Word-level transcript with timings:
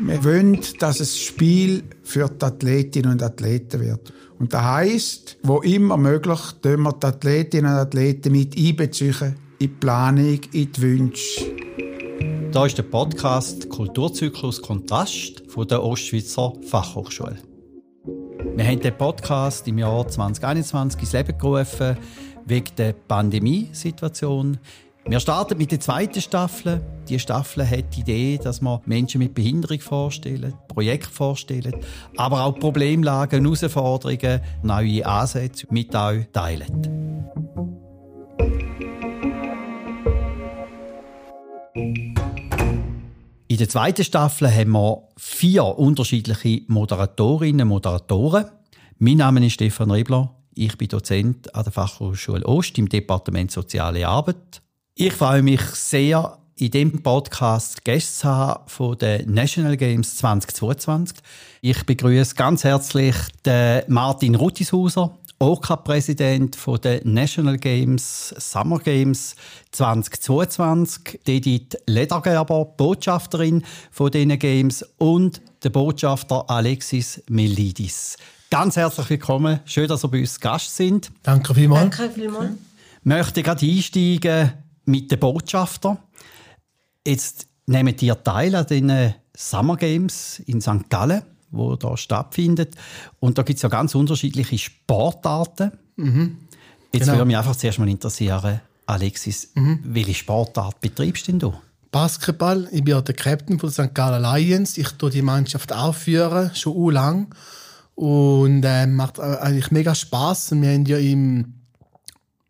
Wir 0.00 0.22
wollen, 0.22 0.60
dass 0.78 1.00
es 1.00 1.18
Spiel 1.18 1.82
für 2.04 2.28
die 2.28 2.44
Athletinnen 2.44 3.10
und 3.10 3.22
Athleten 3.22 3.80
wird. 3.80 4.12
Und 4.38 4.52
das 4.52 4.62
heisst, 4.62 5.38
wo 5.42 5.58
immer 5.58 5.96
möglich, 5.96 6.38
tun 6.62 6.82
wir 6.82 6.92
die 6.92 7.06
Athletinnen 7.06 7.72
und 7.72 7.78
Athleten 7.78 8.30
mit 8.30 8.56
einbeziehen 8.56 9.14
in 9.20 9.34
die 9.60 9.68
Planung, 9.68 10.38
in 10.52 10.72
die 10.72 10.82
Wünsche. 10.82 11.46
Da 12.52 12.64
ist 12.64 12.78
der 12.78 12.84
Podcast 12.84 13.68
Kulturzyklus 13.68 14.62
Kontrast 14.62 15.42
von 15.48 15.66
der 15.66 15.82
Ostschweizer 15.82 16.52
Fachhochschule. 16.62 17.38
Wir 18.54 18.64
haben 18.64 18.80
den 18.80 18.96
Podcast 18.96 19.66
im 19.66 19.78
Jahr 19.78 20.06
2021 20.06 21.00
ins 21.00 21.12
Leben 21.12 21.36
gerufen 21.36 21.98
wegen 22.46 22.70
der 22.76 22.92
Pandemiesituation. 22.92 24.58
Wir 25.08 25.20
starten 25.20 25.56
mit 25.56 25.72
der 25.72 25.80
zweiten 25.80 26.20
Staffel. 26.20 26.82
Die 27.08 27.18
Staffel 27.18 27.68
hat 27.68 27.96
die 27.96 28.00
Idee, 28.00 28.38
dass 28.44 28.60
wir 28.60 28.82
Menschen 28.84 29.20
mit 29.20 29.32
Behinderung 29.32 29.80
vorstellen, 29.80 30.52
Projekte 30.68 31.08
vorstellen, 31.08 31.74
aber 32.18 32.44
auch 32.44 32.58
Problemlagen, 32.58 33.42
Herausforderungen, 33.42 34.42
neue 34.62 35.06
Ansätze 35.06 35.66
mit 35.70 35.94
euch 35.94 36.26
teilen. 36.30 37.26
In 43.48 43.56
der 43.56 43.68
zweiten 43.70 44.04
Staffel 44.04 44.54
haben 44.54 44.72
wir 44.72 45.04
vier 45.16 45.64
unterschiedliche 45.64 46.64
Moderatorinnen 46.66 47.62
und 47.62 47.68
Moderatoren. 47.68 48.44
Mein 48.98 49.16
Name 49.16 49.46
ist 49.46 49.54
Stefan 49.54 49.90
Rebler. 49.90 50.34
Ich 50.54 50.76
bin 50.76 50.88
Dozent 50.88 51.54
an 51.54 51.64
der 51.64 51.72
Fachhochschule 51.72 52.44
Ost 52.44 52.76
im 52.76 52.90
Departement 52.90 53.50
Soziale 53.50 54.06
Arbeit. 54.06 54.60
Ich 55.00 55.12
freue 55.12 55.42
mich 55.42 55.60
sehr, 55.60 56.38
in 56.56 56.72
diesem 56.72 57.04
Podcast 57.04 57.84
Gäste 57.84 58.12
zu 58.18 58.28
haben 58.28 58.64
von 58.66 58.98
den 58.98 59.32
National 59.32 59.76
Games 59.76 60.16
2022. 60.16 61.18
Ich 61.60 61.86
begrüße 61.86 62.34
ganz 62.34 62.64
herzlich 62.64 63.14
den 63.46 63.84
Martin 63.86 64.34
Ruttishauser, 64.34 65.16
OK-Präsident 65.38 66.58
der 66.82 67.00
National 67.04 67.58
Games 67.58 68.34
Summer 68.38 68.80
Games 68.80 69.36
2022, 69.70 71.20
Edith 71.24 71.78
Ledergerber, 71.86 72.64
Botschafterin 72.64 73.62
von 73.92 74.10
diesen 74.10 74.36
Games 74.36 74.84
und 74.98 75.40
der 75.62 75.70
Botschafter 75.70 76.50
Alexis 76.50 77.22
Melidis. 77.30 78.16
Ganz 78.50 78.74
herzlich 78.74 79.08
willkommen. 79.10 79.60
Schön, 79.64 79.86
dass 79.86 80.04
ihr 80.04 80.08
bei 80.08 80.18
uns 80.18 80.40
Gast 80.40 80.74
sind. 80.74 81.12
Danke 81.22 81.54
vielmals. 81.54 81.96
Danke 81.96 82.12
vielmals. 82.12 82.50
Ich 82.50 83.04
möchte 83.04 83.44
gerade 83.44 83.64
einsteigen 83.64 84.54
mit 84.88 85.10
den 85.10 85.20
Botschafter. 85.20 85.98
Jetzt 87.06 87.46
nehmen 87.66 87.94
ihr 88.00 88.22
teil 88.22 88.54
an 88.54 88.66
den 88.66 89.14
Summer 89.36 89.76
Games 89.76 90.40
in 90.46 90.60
St. 90.60 90.88
Gallen, 90.88 91.22
wo 91.50 91.76
da 91.76 91.96
stattfindet. 91.96 92.74
Und 93.20 93.38
da 93.38 93.42
gibt 93.42 93.58
es 93.58 93.62
ja 93.62 93.68
ganz 93.68 93.94
unterschiedliche 93.94 94.58
Sportarten. 94.58 95.72
Mhm. 95.96 96.38
Jetzt 96.92 97.04
genau. 97.04 97.18
würde 97.18 97.26
mich 97.26 97.36
einfach 97.36 97.56
zuerst 97.56 97.78
mal 97.78 97.88
interessieren, 97.88 98.60
Alexis, 98.86 99.50
mhm. 99.54 99.80
welche 99.84 100.14
Sportart 100.14 100.80
betreibst 100.80 101.28
denn 101.28 101.38
du? 101.38 101.52
Basketball. 101.90 102.68
Ich 102.72 102.82
bin 102.82 102.94
ja 102.94 103.02
der 103.02 103.14
Captain 103.14 103.58
von 103.58 103.70
St. 103.70 103.94
Gallen 103.94 104.22
Lions. 104.22 104.78
Ich 104.78 104.90
tue 104.92 105.10
die 105.10 105.22
Mannschaft 105.22 105.72
aufführen, 105.72 106.50
schon 106.54 106.92
lang. 106.92 107.34
Und 107.94 108.62
äh, 108.64 108.86
macht 108.86 109.20
eigentlich 109.20 109.70
mega 109.70 109.94
Spaß. 109.94 110.52
Wir 110.52 110.72
haben 110.72 110.86
ja 110.86 110.98
im 110.98 111.57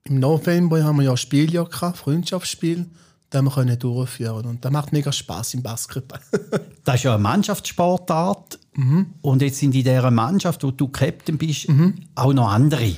im 0.09 0.19
November 0.19 0.83
haben 0.83 0.97
wir 0.97 1.05
ja 1.05 1.11
ein 1.11 1.17
Spiel 1.17 1.53
ja 1.53 1.64
gehabt, 1.64 1.98
Freundschaftsspiel, 1.98 2.87
das 3.31 3.42
wir 3.42 3.51
können 3.51 3.78
durchführen 3.78 4.47
und 4.47 4.65
das 4.65 4.73
macht 4.73 4.92
mega 4.92 5.12
Spaß 5.12 5.55
im 5.55 5.62
Basketball. 5.62 6.20
das 6.84 6.97
ist 6.97 7.03
ja 7.03 7.15
eine 7.15 7.23
Mannschaftssportart 7.23 8.59
mhm. 8.75 9.15
und 9.20 9.42
jetzt 9.42 9.59
sind 9.59 9.75
in 9.75 9.84
dieser 9.84 10.11
Mannschaft, 10.11 10.65
wo 10.65 10.70
du 10.70 10.89
Captain 10.89 11.37
bist, 11.37 11.69
mhm. 11.69 11.95
auch 12.15 12.33
noch 12.33 12.48
andere. 12.48 12.97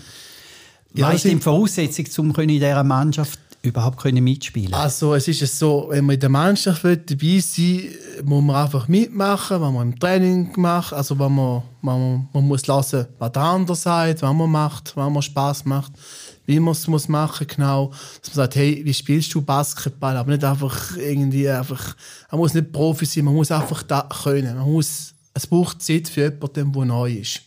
Ja, 0.94 1.08
Was 1.08 1.25
ist 1.25 1.25
die 1.25 1.36
Voraussetzung, 1.36 2.07
um 2.18 2.34
in 2.42 2.48
dieser 2.48 2.84
Mannschaft 2.84 3.39
überhaupt 3.62 3.98
können 3.98 4.24
mitspielen 4.24 4.72
Also 4.72 5.14
es 5.14 5.28
ist 5.28 5.58
so, 5.58 5.88
wenn 5.90 6.06
man 6.06 6.14
in 6.14 6.20
der 6.20 6.28
Mannschaft 6.30 6.82
dabei 6.82 7.38
sein 7.40 7.82
muss 8.24 8.42
man 8.42 8.56
einfach 8.56 8.88
mitmachen, 8.88 9.60
was 9.60 9.72
man 9.72 9.92
im 9.92 9.98
Training 9.98 10.52
macht, 10.56 10.92
also 10.92 11.18
wenn 11.18 11.34
man, 11.34 11.62
man, 11.82 12.28
man 12.32 12.48
muss 12.48 12.66
lassen, 12.66 13.06
was 13.18 13.32
der 13.32 13.42
andere 13.42 13.76
sagt, 13.76 14.22
was 14.22 14.34
man 14.34 14.50
macht, 14.50 14.96
was 14.96 15.10
man 15.10 15.22
Spaß 15.22 15.64
macht 15.66 15.92
wie 16.50 16.58
man 16.58 16.72
es 16.72 16.86
muss 16.88 17.08
machen 17.08 17.46
genau, 17.46 17.92
dass 18.20 18.30
man 18.30 18.44
sagt, 18.44 18.56
hey, 18.56 18.82
wie 18.84 18.92
spielst 18.92 19.32
du 19.34 19.40
Basketball, 19.40 20.16
aber 20.16 20.32
nicht 20.32 20.42
einfach 20.42 20.96
irgendwie 20.96 21.48
einfach, 21.48 21.94
man 22.30 22.40
muss 22.40 22.54
nicht 22.54 22.72
Profi 22.72 23.04
sein, 23.04 23.24
man 23.24 23.34
muss 23.34 23.52
einfach 23.52 23.82
da 23.84 24.08
können, 24.22 24.56
man 24.56 24.68
muss, 24.68 25.14
es 25.32 25.46
braucht 25.46 25.80
Zeit 25.80 26.08
für 26.08 26.22
jemanden, 26.22 26.72
der 26.72 26.84
neu 26.84 27.12
ist. 27.12 27.42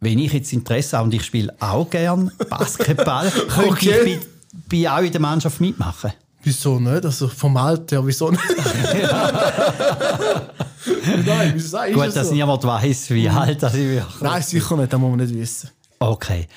Wenn 0.00 0.18
ich 0.18 0.32
jetzt 0.32 0.52
Interesse 0.52 0.96
habe 0.96 1.06
und 1.06 1.14
ich 1.14 1.24
spiele 1.24 1.54
auch 1.60 1.88
gerne 1.88 2.32
Basketball, 2.50 3.30
könnte 3.48 3.70
okay. 3.70 4.18
ich 4.20 4.31
bei, 4.72 4.82
bei 4.82 4.90
auch 4.90 5.02
in 5.02 5.12
der 5.12 5.20
Mannschaft 5.20 5.60
mitmachen? 5.60 6.12
Wieso 6.42 6.80
nicht? 6.80 7.04
Also 7.04 7.28
vom 7.28 7.56
Alter 7.56 7.96
her, 7.96 8.06
wieso 8.06 8.30
nicht? 8.30 8.42
Nein, 11.24 11.52
wieso 11.54 11.78
Gut, 11.92 12.16
dass 12.16 12.28
so? 12.28 12.34
niemand 12.34 12.64
weiß, 12.64 13.10
wie 13.10 13.28
alt 13.28 13.62
das 13.62 13.74
ich 13.74 13.86
bin. 13.86 14.02
Nein, 14.20 14.42
sicher 14.42 14.76
nicht, 14.76 14.92
das 14.92 14.98
muss 15.00 15.10
man 15.10 15.20
nicht 15.20 15.34
wissen. 15.34 15.70
Okay. 16.00 16.48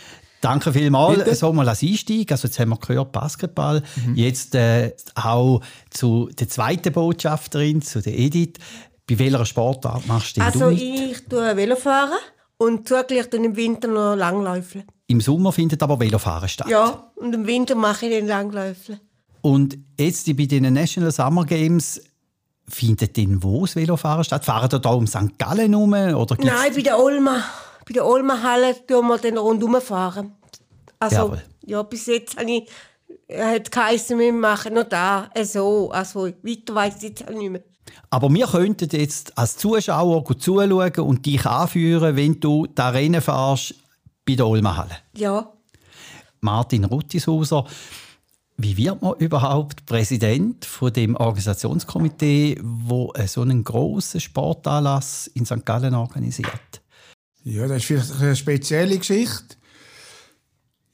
Danke 0.42 0.74
vielmals. 0.74 1.20
Bitte? 1.20 1.36
So 1.36 1.54
mal 1.54 1.68
als 1.68 1.82
Einstieg. 1.82 2.32
Also 2.32 2.48
jetzt 2.48 2.60
haben 2.60 2.70
wir 2.70 2.78
gehört 2.78 3.12
Basketball. 3.12 3.82
Mhm. 4.06 4.16
Jetzt 4.16 4.56
äh, 4.56 4.94
auch 5.16 5.62
zu 5.90 6.30
der 6.38 6.48
zweiten 6.50 6.92
Botschafterin, 6.94 7.82
zu 7.82 8.02
der 8.02 8.18
Edith. 8.18 8.54
Bei 9.08 9.20
welcher 9.20 9.46
Sportart 9.46 10.08
machst 10.08 10.38
du 10.38 10.42
Also 10.42 10.70
ich 10.70 11.28
tue 11.28 11.56
Velofahren 11.56 12.18
und 12.58 12.88
zugleich 12.88 13.30
dann 13.30 13.44
im 13.44 13.56
Winter 13.56 13.88
noch 13.88 14.16
Langläufeln. 14.16 14.86
Im 15.08 15.22
Sommer 15.22 15.52
findet 15.52 15.84
aber 15.84 16.00
Velofahren 16.00 16.50
statt? 16.50 16.68
Ja, 16.68 17.12
und 17.16 17.34
im 17.34 17.46
Winter 17.46 17.76
mache 17.76 18.08
ich 18.08 18.12
den 18.12 18.28
Langläufeln. 18.28 19.00
Und 19.42 19.78
jetzt 20.00 20.26
bei 20.36 20.46
den 20.46 20.74
National 20.74 21.12
Summer 21.12 21.46
Games 21.46 22.02
findet 22.68 23.16
denn 23.16 23.44
wo 23.44 23.62
das 23.62 23.76
Velofahren 23.76 24.24
statt? 24.24 24.44
Fahren 24.44 24.82
da 24.82 24.90
um 24.90 25.06
St. 25.06 25.38
Gallen 25.38 25.72
herum? 25.72 25.94
Oder 25.94 26.36
Nein, 26.40 26.74
bei 26.74 26.82
der 26.82 27.00
Olma 27.00 27.44
bei 27.86 27.94
der 27.94 28.06
Olmenhalle 28.06 28.76
tun 28.88 29.08
wir 29.08 29.18
dann 29.20 29.38
rundherum 29.38 29.80
fahren. 29.80 30.34
Also, 31.00 31.16
Jawohl. 31.16 31.44
ja, 31.66 31.84
bis 31.84 32.08
jetzt 32.08 32.38
habe 32.38 32.50
ich, 32.50 32.70
hat 33.32 33.72
geheißen, 33.72 34.18
wir 34.18 34.34
machen 34.34 34.74
noch 34.74 34.90
da, 34.90 35.30
so. 35.44 35.92
Also, 35.92 36.26
weiter 36.26 36.74
weiss 36.74 36.96
ich 36.98 37.04
jetzt 37.04 37.30
nicht 37.30 37.52
mehr. 37.52 37.62
Aber 38.10 38.34
wir 38.34 38.48
könnten 38.48 38.90
jetzt 38.92 39.38
als 39.38 39.58
Zuschauer 39.58 40.26
zuschauen 40.40 40.72
und 40.98 41.26
dich 41.26 41.46
anführen, 41.46 42.16
wenn 42.16 42.40
du 42.40 42.66
da 42.66 42.90
Rennen 42.90 43.22
fährst 43.22 43.76
bei 44.26 44.36
der 44.36 44.48
Olmenhalle. 44.48 44.98
Ja. 45.16 45.52
Martin 46.42 46.86
Ruttishauser, 46.86 47.66
wie 48.58 48.78
wird 48.78 49.02
man 49.02 49.16
überhaupt 49.18 49.86
Präsident 49.86 50.64
von 50.66 50.94
dem 50.94 51.16
Organisationskomitee, 51.16 52.60
wo 52.62 53.12
so 53.26 53.42
einen 53.42 53.64
großen 53.64 54.22
Sportanlass 54.22 55.28
in 55.28 55.46
St. 55.46 55.66
Gallen 55.66 55.94
organisiert? 55.94 56.82
Ja, 57.44 57.68
das 57.68 57.78
ist 57.78 57.86
vielleicht 57.86 58.22
eine 58.22 58.36
spezielle 58.36 58.98
Geschichte. 58.98 59.58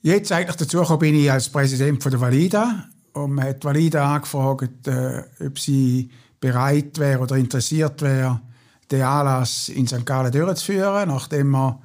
Jetzt 0.02 0.32
eigentlich 0.32 0.56
dazu 0.56 0.98
bin 0.98 1.14
ich 1.14 1.30
als 1.30 1.48
Präsident 1.48 2.02
von 2.02 2.10
der 2.10 2.20
Valida 2.20 2.88
und 3.12 3.34
man 3.34 3.46
hat 3.46 3.64
Valida 3.64 4.14
angefragt, 4.14 4.88
äh, 4.88 5.22
ob 5.46 5.58
sie 5.58 6.10
bereit 6.40 6.98
wäre 6.98 7.20
oder 7.20 7.36
interessiert 7.36 8.02
wäre, 8.02 8.40
den 8.90 9.02
Anlass 9.02 9.68
in 9.68 9.86
St. 9.86 10.04
Gallen 10.04 10.32
durchzuführen, 10.32 11.08
nachdem 11.08 11.54
er 11.54 11.80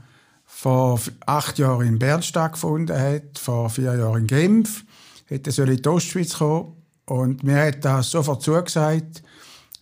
vor 0.59 0.99
acht 1.27 1.59
Jahren 1.59 1.85
in 1.85 1.99
Bern 1.99 2.23
stattgefunden 2.23 2.99
hat, 2.99 3.37
vor 3.37 3.69
vier 3.69 3.95
Jahren 3.95 4.21
in 4.21 4.27
Genf, 4.27 4.85
hätte 5.27 5.51
soll 5.51 5.69
in 5.69 5.83
die 5.83 5.87
Ostschweiz 5.87 6.33
kommen. 6.33 6.73
Und 7.05 7.43
mir 7.43 7.67
hat 7.67 7.85
das 7.85 8.09
sofort 8.09 8.41
zugesagt. 8.41 9.21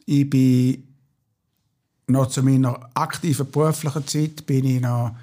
Ich 0.06 0.30
bin 0.30 0.86
noch 2.08 2.28
zu 2.28 2.44
meiner 2.44 2.90
aktiven 2.94 3.50
beruflichen 3.50 4.06
Zeit 4.06 4.46
bin 4.46 4.66
ich 4.66 4.82
noch 4.82 5.16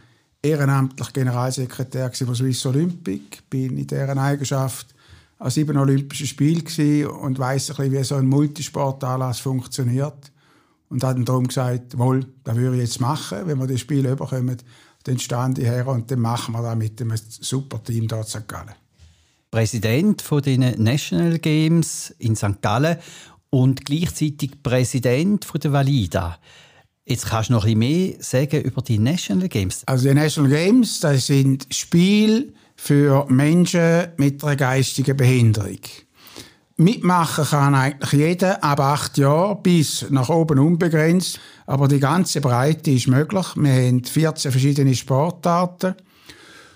ehrenamtlich 0.43 1.13
Generalsekretär 1.13 2.11
von 2.11 2.35
Swiss 2.35 2.65
Olympic, 2.65 3.43
bin 3.51 3.77
in 3.77 3.87
deren 3.87 4.19
Eigenschaft 4.19 4.95
an 5.39 5.51
sieben 5.51 5.77
Olympischen 5.77 6.29
Spielen 6.29 7.07
und 7.09 7.39
weiß 7.39 7.73
ein 7.73 7.77
bisschen, 7.77 7.93
wie 7.93 8.05
so 8.05 8.15
ein 8.15 8.27
Multisportanlass 8.27 9.41
funktioniert. 9.41 10.33
Und 10.89 11.05
hat 11.05 11.17
dann 11.17 11.27
darum 11.27 11.47
gesagt, 11.47 11.99
wohl, 11.99 12.27
das 12.43 12.57
würde 12.57 12.77
ich 12.77 12.83
jetzt 12.83 13.01
machen, 13.01 13.47
wenn 13.47 13.59
wir 13.59 13.67
das 13.67 13.81
Spiel 13.81 14.07
überkommen, 14.07 14.57
dann 15.05 15.19
stand 15.19 15.59
ich 15.59 15.67
her 15.67 15.87
und 15.89 16.11
dann 16.11 16.21
machen 16.21 16.53
wir 16.53 16.63
das 16.63 16.77
mit 16.77 17.01
einem 17.01 17.17
super 17.17 17.83
Team 17.83 18.09
dort 18.09 18.35
in 18.35 18.41
St. 18.41 18.49
Gallen. 18.49 18.75
Präsident 19.51 20.23
von 20.23 20.41
den 20.41 20.61
National 20.83 21.39
Games 21.39 22.15
in 22.19 22.37
St. 22.37 22.63
Gallen 22.63 22.97
und 23.51 23.85
gleichzeitig 23.85 24.63
Präsident 24.63 25.45
von 25.45 25.61
der 25.61 25.73
Valida. 25.73 26.39
Jetzt 27.05 27.27
kannst 27.27 27.51
du 27.51 27.55
noch 27.55 27.67
ein 27.67 27.79
bisschen 27.79 28.13
mehr 28.13 28.15
sagen 28.21 28.63
über 28.63 28.81
die 28.81 28.99
National 28.99 29.49
Games. 29.49 29.83
Also 29.87 30.09
die 30.09 30.15
National 30.15 30.51
Games, 30.51 31.01
das 31.01 31.27
sind 31.27 31.67
Spiele 31.71 32.53
für 32.77 33.27
Menschen 33.29 34.09
mit 34.17 34.43
einer 34.43 34.57
geistigen 34.57 35.17
Behinderung. 35.17 35.81
Mitmachen 36.77 37.45
kann 37.45 37.75
eigentlich 37.75 38.13
jeder 38.13 38.63
ab 38.65 38.81
acht 38.81 39.19
Jahren 39.19 39.63
bis 39.63 40.07
nach 40.11 40.29
oben 40.29 40.59
unbegrenzt. 40.59 41.39
Aber 41.67 41.89
die 41.89 42.01
ganze 42.01 42.41
Breite 42.41 42.91
ist 42.91 43.09
möglich. 43.09 43.47
Wir 43.57 43.73
haben 43.73 44.05
14 44.05 44.51
verschiedene 44.51 44.95
Sportarten. 44.95 45.95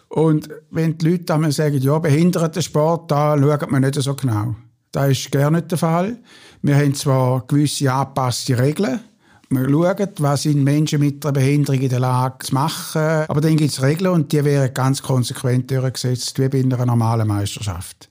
Und 0.09 0.49
wenn 0.71 0.97
die 0.99 1.11
Leute 1.11 1.35
einmal 1.35 1.53
sagen, 1.53 1.81
ja, 1.81 1.99
behinderte 1.99 2.63
Sport, 2.63 3.11
da 3.11 3.37
schaut 3.39 3.71
man 3.71 3.83
nicht 3.83 4.01
so 4.01 4.15
genau. 4.15 4.55
Das 4.93 5.11
ist 5.11 5.33
gerne 5.33 5.59
nicht 5.59 5.71
der 5.71 5.79
Fall. 5.79 6.17
Wir 6.63 6.77
haben 6.77 6.95
zwar 6.95 7.47
gewisse 7.47 7.93
angepasste 7.93 8.59
Regeln. 8.59 9.01
Wir 9.49 9.69
schauen, 9.69 10.09
was 10.19 10.43
sind 10.43 10.65
Menschen 10.65 11.01
mit 11.01 11.25
einer 11.25 11.33
Behinderung 11.33 11.81
in 11.81 11.89
der 11.89 12.01
Lage 12.01 12.47
zu 12.47 12.55
machen. 12.55 13.25
Aber 13.29 13.41
dann 13.41 13.57
gibt 13.57 13.73
es 13.73 13.83
Regeln 13.83 14.13
und 14.13 14.33
die 14.33 14.45
werden 14.45 14.73
ganz 14.75 15.03
konsequent 15.03 15.71
durchgesetzt, 15.71 16.39
wie 16.39 16.49
bei 16.49 16.61
einer 16.61 16.85
normalen 16.87 17.29
Meisterschaft. 17.29 18.11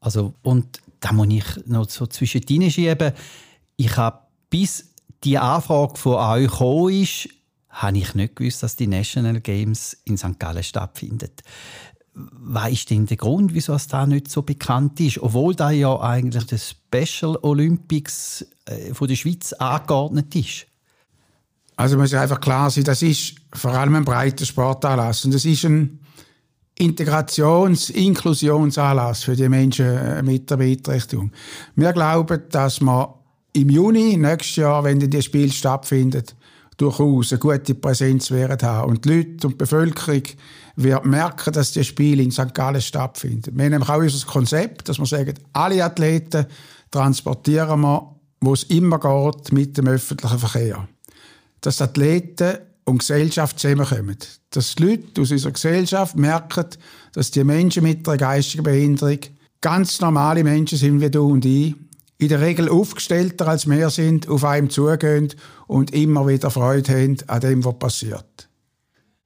Also, 0.00 0.34
und 0.42 0.80
da 1.00 1.12
muss 1.12 1.28
ich 1.30 1.66
noch 1.66 1.88
so 1.88 2.06
zwischen 2.06 2.42
schieben. 2.70 3.12
Ich 3.76 3.96
habe 3.96 4.20
bis 4.50 4.92
die 5.24 5.38
Anfrage 5.38 5.96
von 5.96 6.14
euch 6.14 6.50
gekommen 6.50 7.02
ist, 7.02 7.28
habe 7.70 7.98
ich 7.98 8.14
nicht 8.14 8.36
gewusst, 8.36 8.62
dass 8.62 8.76
die 8.76 8.86
National 8.86 9.40
Games 9.40 9.96
in 10.04 10.18
St. 10.18 10.38
Gallen 10.38 10.62
stattfinden. 10.62 11.30
Was 12.14 12.72
ist 12.72 12.90
denn 12.90 13.06
der 13.06 13.16
Grund, 13.16 13.54
wieso 13.54 13.74
es 13.74 13.86
da 13.86 14.06
nicht 14.06 14.28
so 14.28 14.42
bekannt 14.42 14.98
ist, 15.00 15.22
obwohl 15.22 15.54
da 15.54 15.70
ja 15.70 15.98
eigentlich 16.00 16.44
das 16.46 16.70
Special 16.70 17.38
Olympics 17.42 18.44
äh, 18.64 18.92
von 18.92 19.08
der 19.08 19.14
Schweiz 19.14 19.52
angeordnet 19.52 20.34
ist? 20.34 20.66
Also 21.76 21.96
muss 21.96 22.12
einfach 22.12 22.40
klar 22.40 22.70
sein, 22.70 22.84
das 22.84 23.00
ist 23.00 23.36
vor 23.54 23.70
allem 23.70 23.94
ein 23.94 24.04
breiter 24.04 24.44
Sportanlass 24.44 25.24
und 25.24 25.34
es 25.34 25.44
ist 25.44 25.64
ein 25.64 25.99
Integrations-, 26.80 27.90
Inklusionsanlass 27.90 29.24
für 29.24 29.36
die 29.36 29.48
Menschen 29.48 29.86
äh, 29.86 30.22
mit 30.22 30.50
der 30.50 30.56
Beeinträchtigung. 30.56 31.30
Wir 31.76 31.92
glauben, 31.92 32.42
dass 32.50 32.80
man 32.80 33.08
im 33.52 33.68
Juni 33.68 34.16
nächstes 34.16 34.56
Jahr, 34.56 34.84
wenn 34.84 34.98
die 34.98 35.22
Spiel 35.22 35.52
stattfindet, 35.52 36.34
durchaus 36.76 37.32
eine 37.32 37.38
gute 37.38 37.74
Präsenz 37.74 38.30
werden 38.30 38.66
haben. 38.66 38.90
Und 38.90 39.04
die 39.04 39.10
Leute 39.10 39.46
und 39.46 39.52
die 39.52 39.56
Bevölkerung 39.56 40.22
wird 40.76 41.04
merken, 41.04 41.52
dass 41.52 41.72
das 41.72 41.86
Spiel 41.86 42.20
in 42.20 42.30
St. 42.30 42.54
Gallen 42.54 42.80
stattfindet. 42.80 43.50
Wir 43.54 43.64
haben 43.66 43.82
auch 43.82 43.98
unser 43.98 44.26
Konzept, 44.26 44.88
dass 44.88 44.98
wir 44.98 45.06
sagen, 45.06 45.34
alle 45.52 45.84
Athleten 45.84 46.46
transportieren 46.90 47.80
wir, 47.80 48.16
wo 48.40 48.54
es 48.54 48.62
immer 48.64 48.98
geht, 48.98 49.52
mit 49.52 49.76
dem 49.76 49.88
öffentlichen 49.88 50.38
Verkehr. 50.38 50.88
Dass 51.60 51.82
Athleten 51.82 52.58
und 52.90 52.98
Gesellschaft 52.98 53.58
zusammenkommen. 53.58 54.16
Dass 54.50 54.74
die 54.74 54.82
Leute 54.82 55.20
aus 55.20 55.30
unserer 55.30 55.52
Gesellschaft 55.52 56.16
merken, 56.16 56.66
dass 57.12 57.30
die 57.30 57.44
Menschen 57.44 57.82
mit 57.82 58.06
einer 58.06 58.16
geistigen 58.16 58.64
Behinderung 58.64 59.18
ganz 59.60 60.00
normale 60.00 60.44
Menschen 60.44 60.78
sind 60.78 61.00
wie 61.00 61.10
du 61.10 61.26
und 61.28 61.44
ich, 61.44 61.74
in 62.18 62.28
der 62.28 62.40
Regel 62.40 62.68
aufgestellter 62.68 63.48
als 63.48 63.68
wir 63.68 63.88
sind, 63.88 64.28
auf 64.28 64.44
einem 64.44 64.68
zugehen 64.68 65.32
und 65.66 65.92
immer 65.92 66.26
wieder 66.28 66.50
Freude 66.50 66.92
haben 66.92 67.16
an 67.28 67.40
dem, 67.40 67.64
was 67.64 67.78
passiert. 67.78 68.48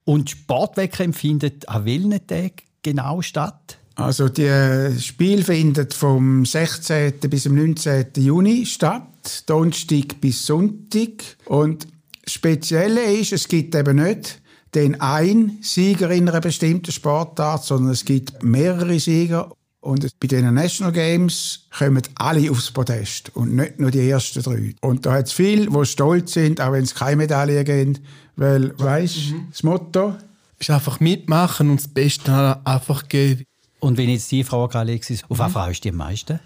Und 0.05 0.29
Sportwettkämpfe 0.29 1.19
findet 1.19 1.67
an 1.67 1.85
welchen 1.85 2.25
Tagen 2.25 2.53
genau 2.83 3.21
statt? 3.21 3.79
Also 3.95 4.29
die 4.29 4.99
Spiel 4.99 5.43
findet 5.43 5.93
vom 5.93 6.45
16. 6.45 7.13
bis 7.21 7.43
zum 7.43 7.55
19. 7.55 8.07
Juni 8.17 8.65
statt, 8.65 9.43
Donnerstag 9.47 10.21
bis 10.21 10.45
Sonntag. 10.45 11.23
Und 11.45 11.87
Spezielle 12.27 13.13
ist, 13.13 13.33
es 13.33 13.47
gibt 13.47 13.75
eben 13.75 13.97
nicht 13.97 14.41
den 14.73 14.99
einen 14.99 15.59
Sieger 15.61 16.11
in 16.11 16.27
einer 16.27 16.41
bestimmten 16.41 16.91
Sportart, 16.91 17.63
sondern 17.63 17.93
es 17.93 18.03
gibt 18.03 18.43
mehrere 18.43 18.99
Sieger 18.99 19.51
und 19.85 20.19
bei 20.19 20.27
den 20.27 20.51
National 20.53 20.91
Games 20.91 21.67
kommen 21.77 22.01
alle 22.15 22.49
aufs 22.49 22.71
Podest 22.71 23.29
und 23.35 23.55
nicht 23.55 23.79
nur 23.79 23.91
die 23.91 24.09
ersten 24.09 24.41
drei. 24.41 24.73
Und 24.81 25.05
da 25.05 25.13
hat 25.13 25.27
es 25.27 25.31
viele, 25.31 25.69
die 25.69 25.85
stolz 25.85 26.33
sind, 26.33 26.59
auch 26.59 26.71
wenn 26.71 26.83
es 26.83 26.95
keine 26.95 27.17
Medaille 27.17 27.63
gibt, 27.63 28.01
weil, 28.35 28.77
weißt 28.79 29.31
mhm. 29.31 29.47
das 29.51 29.63
Motto? 29.63 30.15
Ist 30.57 30.71
einfach 30.71 30.99
mitmachen 30.99 31.69
und 31.69 31.79
das 31.79 31.87
Beste 31.87 32.59
einfach 32.65 33.07
geben. 33.07 33.43
Und 33.79 33.97
wenn 33.97 34.09
jetzt 34.09 34.31
die 34.31 34.43
Frage, 34.43 34.79
Alexis, 34.79 35.23
auf 35.29 35.37
was 35.37 35.49
mhm. 35.49 35.53
freust 35.53 35.85
du 35.85 35.89
am 35.89 35.97
meisten? 35.97 36.39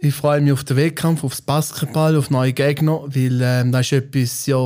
Ich 0.00 0.14
freue 0.14 0.40
mich 0.40 0.52
auf 0.52 0.62
den 0.62 0.76
Wettkampf, 0.76 1.24
aufs 1.24 1.42
Basketball, 1.42 2.16
auf 2.16 2.30
neue 2.30 2.52
Gegner, 2.52 3.02
weil 3.06 3.40
ähm, 3.42 3.72
das 3.72 3.86
ist 3.86 3.92
etwas 3.92 4.46
ja 4.46 4.56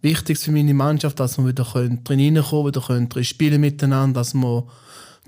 Wichtiges 0.00 0.44
für 0.44 0.50
meine 0.50 0.72
Mannschaft, 0.72 1.20
dass 1.20 1.36
wir 1.36 1.46
wieder 1.46 1.64
reinkommen, 1.64 2.66
wieder 2.66 2.80
können 2.80 3.22
spielen 3.22 3.60
miteinander, 3.60 4.20
dass 4.20 4.32
wir 4.32 4.66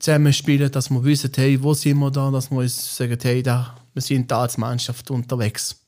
zusammen 0.00 0.32
spielen, 0.32 0.72
dass 0.72 0.88
wir 0.88 1.04
wissen, 1.04 1.30
hey, 1.36 1.62
wo 1.62 1.74
sind 1.74 1.98
wir 1.98 2.10
da, 2.10 2.30
dass 2.30 2.50
wir 2.50 2.60
uns 2.60 2.96
sagen, 2.96 3.18
hey, 3.20 3.42
da, 3.42 3.76
wir 3.92 4.00
sind 4.00 4.30
da 4.30 4.40
als 4.40 4.56
Mannschaft 4.56 5.10
unterwegs. 5.10 5.83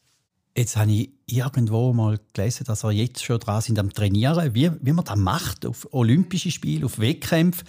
Jetzt 0.57 0.77
habe 0.77 0.91
ich 0.91 1.11
irgendwo 1.27 1.93
mal 1.93 2.19
gelesen, 2.33 2.65
dass 2.65 2.83
wir 2.83 2.91
jetzt 2.91 3.23
schon 3.23 3.39
dran 3.39 3.61
sind 3.61 3.79
am 3.79 3.93
Trainieren. 3.93 4.55
Wie, 4.55 4.71
wie 4.81 4.93
man 4.93 5.05
das 5.05 5.17
macht, 5.17 5.67
auf 5.67 5.87
Olympische 5.93 6.51
Spiele, 6.51 6.87
auf 6.87 6.99
Wettkämpfe. 6.99 7.63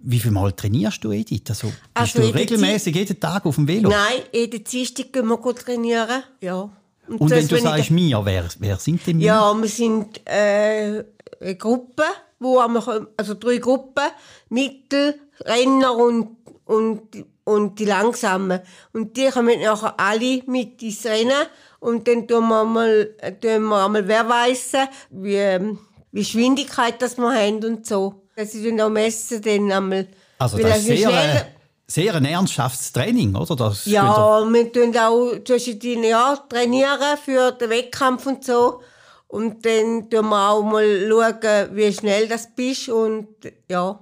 Wie 0.00 0.18
viel 0.18 0.30
Mal 0.30 0.52
trainierst 0.52 1.04
du, 1.04 1.12
Edith? 1.12 1.42
Also, 1.50 1.66
bist 1.66 1.78
also 1.92 2.20
du 2.20 2.34
regelmäßig 2.34 2.96
jeden 2.96 3.20
Tag 3.20 3.44
auf 3.44 3.56
dem 3.56 3.68
Velo? 3.68 3.90
Nein, 3.90 4.22
jeden 4.32 4.64
Dienstag 4.64 5.12
gehen 5.12 5.26
wir 5.26 5.54
trainieren. 5.54 6.22
Ja. 6.40 6.70
Und, 7.08 7.20
Und 7.20 7.30
wenn 7.30 7.46
du 7.46 7.60
sagst 7.60 7.90
«mir», 7.90 8.24
wer, 8.24 8.48
wer 8.58 8.76
sind 8.78 9.06
denn 9.06 9.18
«mir»? 9.18 9.26
Ja, 9.26 9.52
wir 9.52 9.68
sind 9.68 10.26
äh, 10.26 11.04
eine 11.40 11.56
Gruppe, 11.56 12.04
wo 12.38 12.56
wir, 12.56 13.08
also 13.18 13.34
drei 13.34 13.58
Gruppen, 13.58 14.04
Mittel, 14.48 15.20
Renner 15.40 15.94
und, 15.94 16.36
und, 16.64 17.02
und 17.44 17.78
die 17.78 17.84
Langsamen. 17.84 18.60
Und 18.92 19.16
die 19.16 19.28
kommen 19.28 19.60
nachher 19.60 19.98
alle 19.98 20.42
mit 20.46 20.82
ins 20.82 21.04
Rennen. 21.04 21.46
Und 21.80 22.06
dann 22.06 22.28
tun 22.28 22.48
wir 22.48 22.60
einmal, 22.60 23.16
tun 23.40 23.64
wir 23.64 23.84
einmal 23.84 24.08
weisen, 24.08 24.88
wie, 25.10 25.76
wie 26.12 26.20
Geschwindigkeit 26.20 27.00
das 27.00 27.16
wir 27.16 27.32
haben 27.32 27.64
und 27.64 27.86
so. 27.86 28.22
Dass 28.36 28.52
sie 28.52 28.68
dann 28.68 28.80
auch 28.80 28.90
messen, 28.90 29.42
dann 29.42 29.72
einmal. 29.72 30.08
Also 30.38 30.58
das 30.58 30.78
ist 30.78 30.86
sehr, 30.86 31.10
äh, 31.10 31.44
sehr 31.86 32.14
ein 32.14 32.24
ernsthaftes 32.24 32.92
Training, 32.92 33.34
oder? 33.34 33.56
Das 33.56 33.84
ja, 33.86 34.42
wir 34.44 34.72
tun 34.72 34.96
auch 34.96 35.32
zwischen 35.44 35.78
den 35.78 36.04
Jahren 36.04 36.40
trainieren 36.48 37.18
für 37.22 37.52
den 37.52 37.70
Wettkampf 37.70 38.26
und 38.26 38.44
so. 38.44 38.80
Und 39.26 39.64
dann 39.64 40.08
schauen 40.12 40.28
wir 40.28 40.50
auch 40.50 40.62
mal, 40.62 41.08
schauen, 41.08 41.76
wie 41.76 41.92
schnell 41.92 42.28
das 42.28 42.54
bist 42.54 42.88
und 42.88 43.28
ja. 43.68 43.98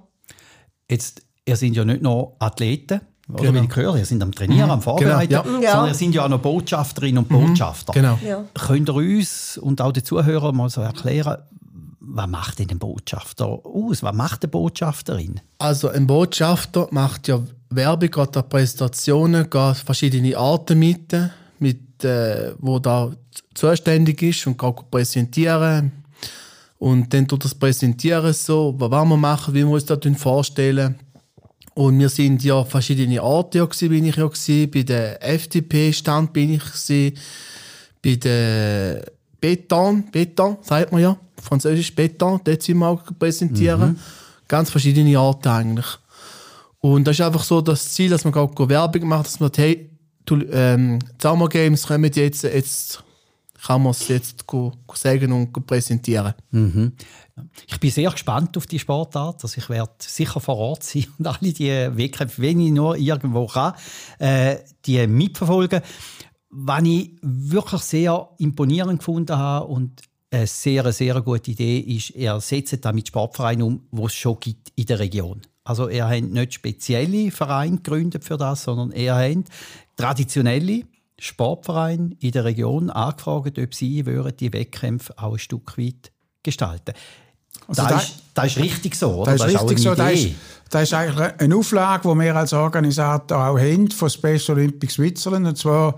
Jetzt 0.89 1.21
ihr 1.49 1.55
seid 1.55 1.75
ja 1.75 1.83
nicht 1.83 2.01
nur 2.01 2.35
Athleten, 2.39 3.01
oder 3.31 3.43
genau. 3.43 3.61
wie 3.61 3.65
ich 3.65 3.75
höre, 3.75 3.95
ihr 3.97 4.05
seid 4.05 4.21
am 4.21 4.31
Trainieren, 4.31 4.65
mhm. 4.65 4.71
am 4.71 4.81
Vorbereiten, 4.81 5.43
genau, 5.43 5.61
ja. 5.61 5.71
sondern 5.71 5.89
ihr 5.89 5.95
seid 5.95 6.13
ja 6.13 6.25
auch 6.25 6.29
noch 6.29 6.39
Botschafterinnen 6.39 7.23
und 7.23 7.31
mhm. 7.31 7.47
Botschafter. 7.47 7.93
Genau. 7.93 8.17
Ja. 8.25 8.43
Könnt 8.53 8.89
ihr 8.89 8.95
uns 8.95 9.57
und 9.57 9.81
auch 9.81 9.91
den 9.91 10.03
Zuhörern 10.03 10.55
mal 10.55 10.69
so 10.69 10.81
erklären, 10.81 11.37
was 11.99 12.27
macht 12.27 12.59
denn 12.59 12.69
ein 12.71 12.79
Botschafter 12.79 13.45
aus? 13.45 14.01
Was 14.01 14.15
macht 14.15 14.43
eine 14.43 14.49
Botschafterin? 14.49 15.39
Also 15.59 15.89
ein 15.89 16.07
Botschafter 16.07 16.87
macht 16.91 17.27
ja 17.27 17.39
Werbung, 17.69 18.09
geht 18.09 18.49
Präsentationen, 18.49 19.49
geht 19.49 19.77
verschiedene 19.77 20.35
Arten 20.35 20.79
mit, 20.79 21.15
mit 21.59 22.03
äh, 22.03 22.53
wo 22.57 22.79
da 22.79 23.11
zuständig 23.53 24.21
ist 24.23 24.47
und 24.47 24.57
kann 24.57 24.73
präsentieren. 24.89 25.91
Und 26.79 27.13
dann 27.13 27.27
tut 27.27 27.43
das 27.43 27.53
Präsentieren 27.53 28.33
so, 28.33 28.73
was 28.77 28.89
wir 28.89 29.17
machen, 29.17 29.53
wie 29.53 29.59
wir 29.59 29.69
uns 29.69 29.85
das 29.85 29.99
vorstellen. 30.17 30.95
Und 31.79 31.97
wir 31.97 32.09
sind 32.09 32.43
ja 32.43 32.65
verschiedene 32.65 33.23
Orte 33.23 33.59
ja 33.59 33.63
gewesen, 33.63 33.87
bin 33.87 34.03
ich 34.03 34.17
ja 34.17 34.27
gewesen. 34.27 34.69
Bei 34.69 34.83
der 34.83 35.23
FDP-Stand 35.25 36.33
bin 36.33 36.55
ich 36.55 36.59
gewesen. 36.59 37.17
Bei 38.03 38.15
der 38.15 39.05
Beton, 39.39 40.03
Beton, 40.11 40.57
sagt 40.61 40.91
man 40.91 41.01
ja, 41.01 41.17
französisch 41.41 41.95
Beton, 41.95 42.41
dort 42.43 42.61
sind 42.61 42.79
wir 42.79 42.87
auch 42.89 43.01
präsentieren. 43.17 43.91
Mhm. 43.91 43.99
Ganz 44.49 44.69
verschiedene 44.69 45.17
Orte 45.17 45.49
eigentlich. 45.49 45.87
Und 46.81 47.07
das 47.07 47.17
ist 47.17 47.25
einfach 47.25 47.43
so 47.43 47.61
das 47.61 47.93
Ziel, 47.93 48.09
dass 48.09 48.25
man 48.25 48.33
auch 48.33 48.51
Werbung 48.67 49.07
macht, 49.07 49.27
dass 49.27 49.39
man, 49.39 49.49
hey, 49.55 49.89
du, 50.25 50.41
ähm, 50.51 50.99
Summer 51.17 51.47
Games 51.47 51.87
kommen 51.87 52.11
jetzt, 52.13 52.43
jetzt 52.43 53.01
kann 53.65 53.83
man 53.83 53.91
es 53.91 54.07
jetzt 54.07 54.45
sagen 54.93 55.31
und 55.31 55.65
präsentieren. 55.65 56.33
Mhm. 56.51 56.93
Ich 57.67 57.79
bin 57.79 57.91
sehr 57.91 58.11
gespannt 58.11 58.57
auf 58.57 58.67
die 58.67 58.79
Sportart. 58.79 59.43
Also 59.43 59.57
ich 59.57 59.69
werde 59.69 59.91
sicher 59.99 60.39
vor 60.39 60.57
Ort 60.57 60.83
sein 60.83 61.07
und 61.17 61.27
alle 61.27 61.53
die 61.53 61.69
Wettkämpfe, 61.69 62.41
wenn 62.41 62.59
ich 62.59 62.71
nur 62.71 62.97
irgendwo 62.97 63.47
kann, 63.47 63.73
äh, 64.19 64.57
die 64.85 65.05
mitverfolgen. 65.07 65.81
Was 66.49 66.83
ich 66.83 67.11
wirklich 67.21 67.81
sehr 67.81 68.29
imponierend 68.39 68.99
gefunden 68.99 69.37
habe 69.37 69.67
und 69.67 70.01
eine 70.31 70.47
sehr, 70.47 70.91
sehr 70.91 71.21
gute 71.21 71.51
Idee 71.51 71.79
ist, 71.79 72.11
er 72.11 72.39
setzt 72.39 72.83
damit 72.83 73.07
Sportvereine 73.07 73.65
um, 73.65 73.81
die 73.91 74.03
es 74.03 74.13
schon 74.13 74.39
gibt 74.39 74.71
in 74.75 74.85
der 74.85 74.99
Region. 74.99 75.41
Also 75.63 75.87
er 75.87 76.09
hat 76.09 76.23
nicht 76.23 76.53
spezielle 76.53 77.31
Vereine 77.31 77.77
gegründet 77.77 78.23
für 78.23 78.37
das, 78.37 78.63
sondern 78.63 78.91
er 78.91 79.15
hat 79.15 79.45
traditionelle 79.95 80.83
Sportvereine 81.19 82.15
in 82.19 82.31
der 82.31 82.45
Region 82.45 82.89
angefragt, 82.89 83.59
ob 83.59 83.73
sie 83.73 84.03
die 84.03 84.53
Wettkämpfe 84.53 85.13
auch 85.17 85.33
ein 85.33 85.39
Stück 85.39 85.77
weit 85.77 86.11
gestalten 86.43 86.93
Also 87.67 87.83
das, 87.83 88.03
ist, 88.03 88.23
das 88.33 88.45
ist 88.47 88.57
richtig 88.57 88.95
so, 88.95 89.13
oder? 89.15 89.35
Das 89.35 89.45
ist 89.45 89.53
das 89.53 89.63
richtig 89.63 89.79
so. 89.79 89.95
Das 89.95 90.13
ist, 90.13 90.35
das 90.69 90.83
ist 90.83 90.93
eigentlich 90.93 91.33
eine 91.39 91.55
Auflage, 91.55 92.09
die 92.09 92.19
wir 92.19 92.35
als 92.35 92.53
Organisator 92.53 93.37
auch 93.37 93.59
haben 93.59 93.89
von 93.91 94.09
Special 94.09 94.57
Olympics 94.57 94.93
Switzerland. 94.93 95.47
Und 95.47 95.57
zwar, 95.57 95.97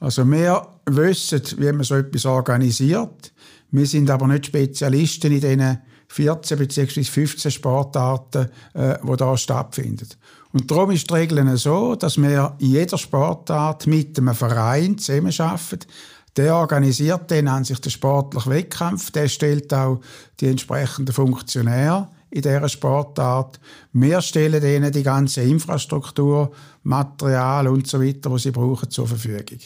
also 0.00 0.28
wir 0.30 0.66
wissen, 0.86 1.42
wie 1.58 1.72
man 1.72 1.84
so 1.84 1.94
etwas 1.96 2.26
organisiert. 2.26 3.32
Wir 3.70 3.86
sind 3.86 4.10
aber 4.10 4.26
nicht 4.26 4.46
Spezialisten 4.46 5.32
in 5.32 5.40
diesen 5.40 5.78
14 6.08 6.58
bzw. 6.58 7.02
15 7.02 7.50
Sportarten, 7.50 8.48
äh, 8.74 8.96
die 9.02 9.16
da 9.16 9.36
stattfinden. 9.36 10.08
Und 10.52 10.70
darum 10.70 10.90
ist 10.90 11.10
die 11.10 11.14
Regel 11.14 11.56
so, 11.56 11.96
dass 11.96 12.16
wir 12.16 12.54
in 12.58 12.70
jeder 12.70 12.96
Sportart 12.96 13.86
mit 13.86 14.18
einem 14.18 14.34
Verein 14.34 14.96
zusammenarbeiten. 14.96 15.80
Der 16.36 16.54
organisiert 16.54 17.30
dann 17.30 17.48
an 17.48 17.64
sich 17.64 17.80
den 17.80 17.90
sportlichen 17.90 18.52
Wettkampf, 18.52 19.10
der 19.10 19.28
stellt 19.28 19.72
auch 19.72 20.00
die 20.40 20.48
entsprechenden 20.48 21.14
Funktionäre 21.14 22.08
in 22.30 22.42
dieser 22.42 22.68
Sportart. 22.68 23.58
Wir 23.92 24.20
stellen 24.20 24.62
ihnen 24.62 24.92
die 24.92 25.02
ganze 25.02 25.42
Infrastruktur, 25.42 26.52
Material 26.82 27.68
und 27.68 27.86
so 27.86 28.02
weiter, 28.02 28.30
was 28.30 28.42
sie 28.42 28.50
brauchen, 28.50 28.90
zur 28.90 29.06
Verfügung. 29.06 29.58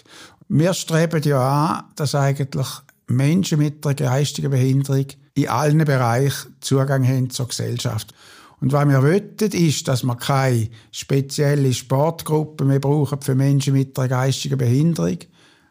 Wir 0.48 0.74
streben 0.74 1.22
ja 1.22 1.76
an, 1.78 1.84
dass 1.96 2.14
eigentlich 2.14 2.66
Menschen 3.08 3.58
mit 3.58 3.84
einer 3.84 3.94
geistigen 3.94 4.50
Behinderung 4.50 5.06
in 5.44 5.48
allen 5.48 5.84
Bereichen 5.84 6.56
Zugang 6.60 7.06
haben 7.06 7.30
zur 7.30 7.48
Gesellschaft. 7.48 8.14
Und 8.60 8.72
was 8.72 8.86
wir 8.86 9.02
wollen, 9.02 9.36
ist, 9.38 9.88
dass 9.88 10.04
wir 10.04 10.16
keine 10.16 10.68
spezielle 10.92 11.72
Sportgruppe 11.72 12.64
mehr 12.64 12.78
brauchen 12.78 13.20
für 13.22 13.34
Menschen 13.34 13.72
mit 13.72 13.98
einer 13.98 14.08
geistigen 14.08 14.58
Behinderung, 14.58 15.18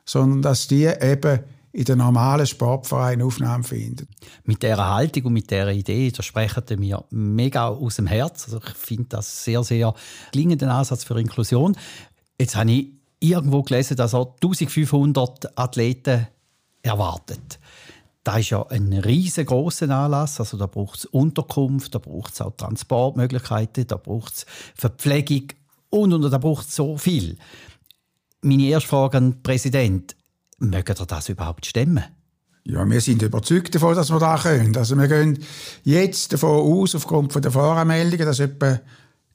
sondern 0.05 0.41
dass 0.41 0.67
die 0.67 0.85
eben 0.85 1.39
in 1.71 1.83
den 1.83 1.99
normalen 1.99 2.47
Sportvereinen 2.47 3.25
Aufnahme 3.25 3.63
finden. 3.63 4.07
Mit 4.43 4.63
dieser 4.63 4.89
Haltung 4.89 5.25
und 5.25 5.33
mit 5.33 5.51
dieser 5.51 5.71
Idee, 5.71 6.11
da 6.11 6.23
sprechen 6.23 6.63
wir 6.67 7.05
mega 7.11 7.67
aus 7.67 7.97
dem 7.97 8.07
Herz. 8.07 8.45
Also 8.45 8.57
ich 8.57 8.73
finde 8.73 9.05
das 9.09 9.43
sehr, 9.43 9.63
sehr 9.63 9.93
klingenden 10.31 10.69
Ansatz 10.69 11.03
für 11.03 11.19
Inklusion. 11.19 11.77
Jetzt 12.39 12.55
habe 12.55 12.71
ich 12.71 12.87
irgendwo 13.19 13.61
gelesen, 13.61 13.97
dass 13.97 14.13
er 14.13 14.33
1500 14.41 15.57
Athleten 15.59 16.27
erwartet. 16.81 17.59
Das 18.29 18.41
ist 18.41 18.51
ja 18.51 18.63
ein 18.67 18.93
riesengroßer 18.93 19.89
Anlass. 19.89 20.39
Also 20.39 20.55
da 20.55 20.67
braucht 20.67 20.99
es 20.99 21.05
Unterkunft, 21.05 21.95
da 21.95 21.97
braucht 21.97 22.31
es 22.31 22.41
auch 22.41 22.55
Transportmöglichkeiten, 22.55 23.87
da 23.87 23.97
braucht 23.97 24.35
es 24.35 24.45
Verpflegung 24.75 25.47
und, 25.89 26.13
und 26.13 26.29
da 26.29 26.37
braucht 26.37 26.67
es 26.67 26.75
so 26.75 26.95
viel. 26.95 27.37
Meine 28.43 28.67
erste 28.67 28.87
Frage 28.87 29.17
an 29.17 29.31
den 29.31 29.41
Präsidenten. 29.41 30.15
Mögen 30.59 30.95
ihr 30.95 31.05
das 31.07 31.29
überhaupt 31.29 31.65
stemmen? 31.65 32.03
Ja, 32.65 32.87
wir 32.87 33.01
sind 33.01 33.23
überzeugt 33.23 33.73
davon, 33.73 33.95
dass 33.95 34.11
wir 34.11 34.19
das 34.19 34.43
können. 34.43 34.77
Also 34.77 34.95
wir 34.95 35.07
gehen 35.07 35.39
jetzt 35.83 36.31
davon 36.31 36.59
aus, 36.59 36.93
aufgrund 36.93 37.33
der 37.43 37.49
Voranmeldungen, 37.49 38.27
dass 38.27 38.39
etwa 38.39 38.79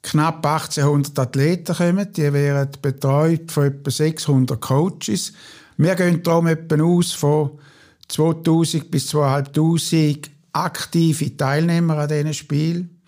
knapp 0.03 0.45
1800 0.45 1.19
Athleten 1.19 1.75
kommen. 1.75 2.13
Die 2.13 2.31
werden 2.31 2.79
betreut 2.81 3.51
von 3.51 3.65
etwa 3.65 3.91
600 3.91 4.61
Coaches. 4.61 5.33
Wir 5.75 5.95
gehen 5.95 6.23
darum 6.23 6.47
etwa 6.47 6.81
aus 6.81 7.11
von 7.11 7.59
2000 8.07 8.91
bis 8.91 9.07
2500 9.07 10.29
aktive 10.53 11.35
Teilnehmer 11.35 11.97
an 11.97 12.07
diesen 12.07 12.33
Spielen. 12.33 13.01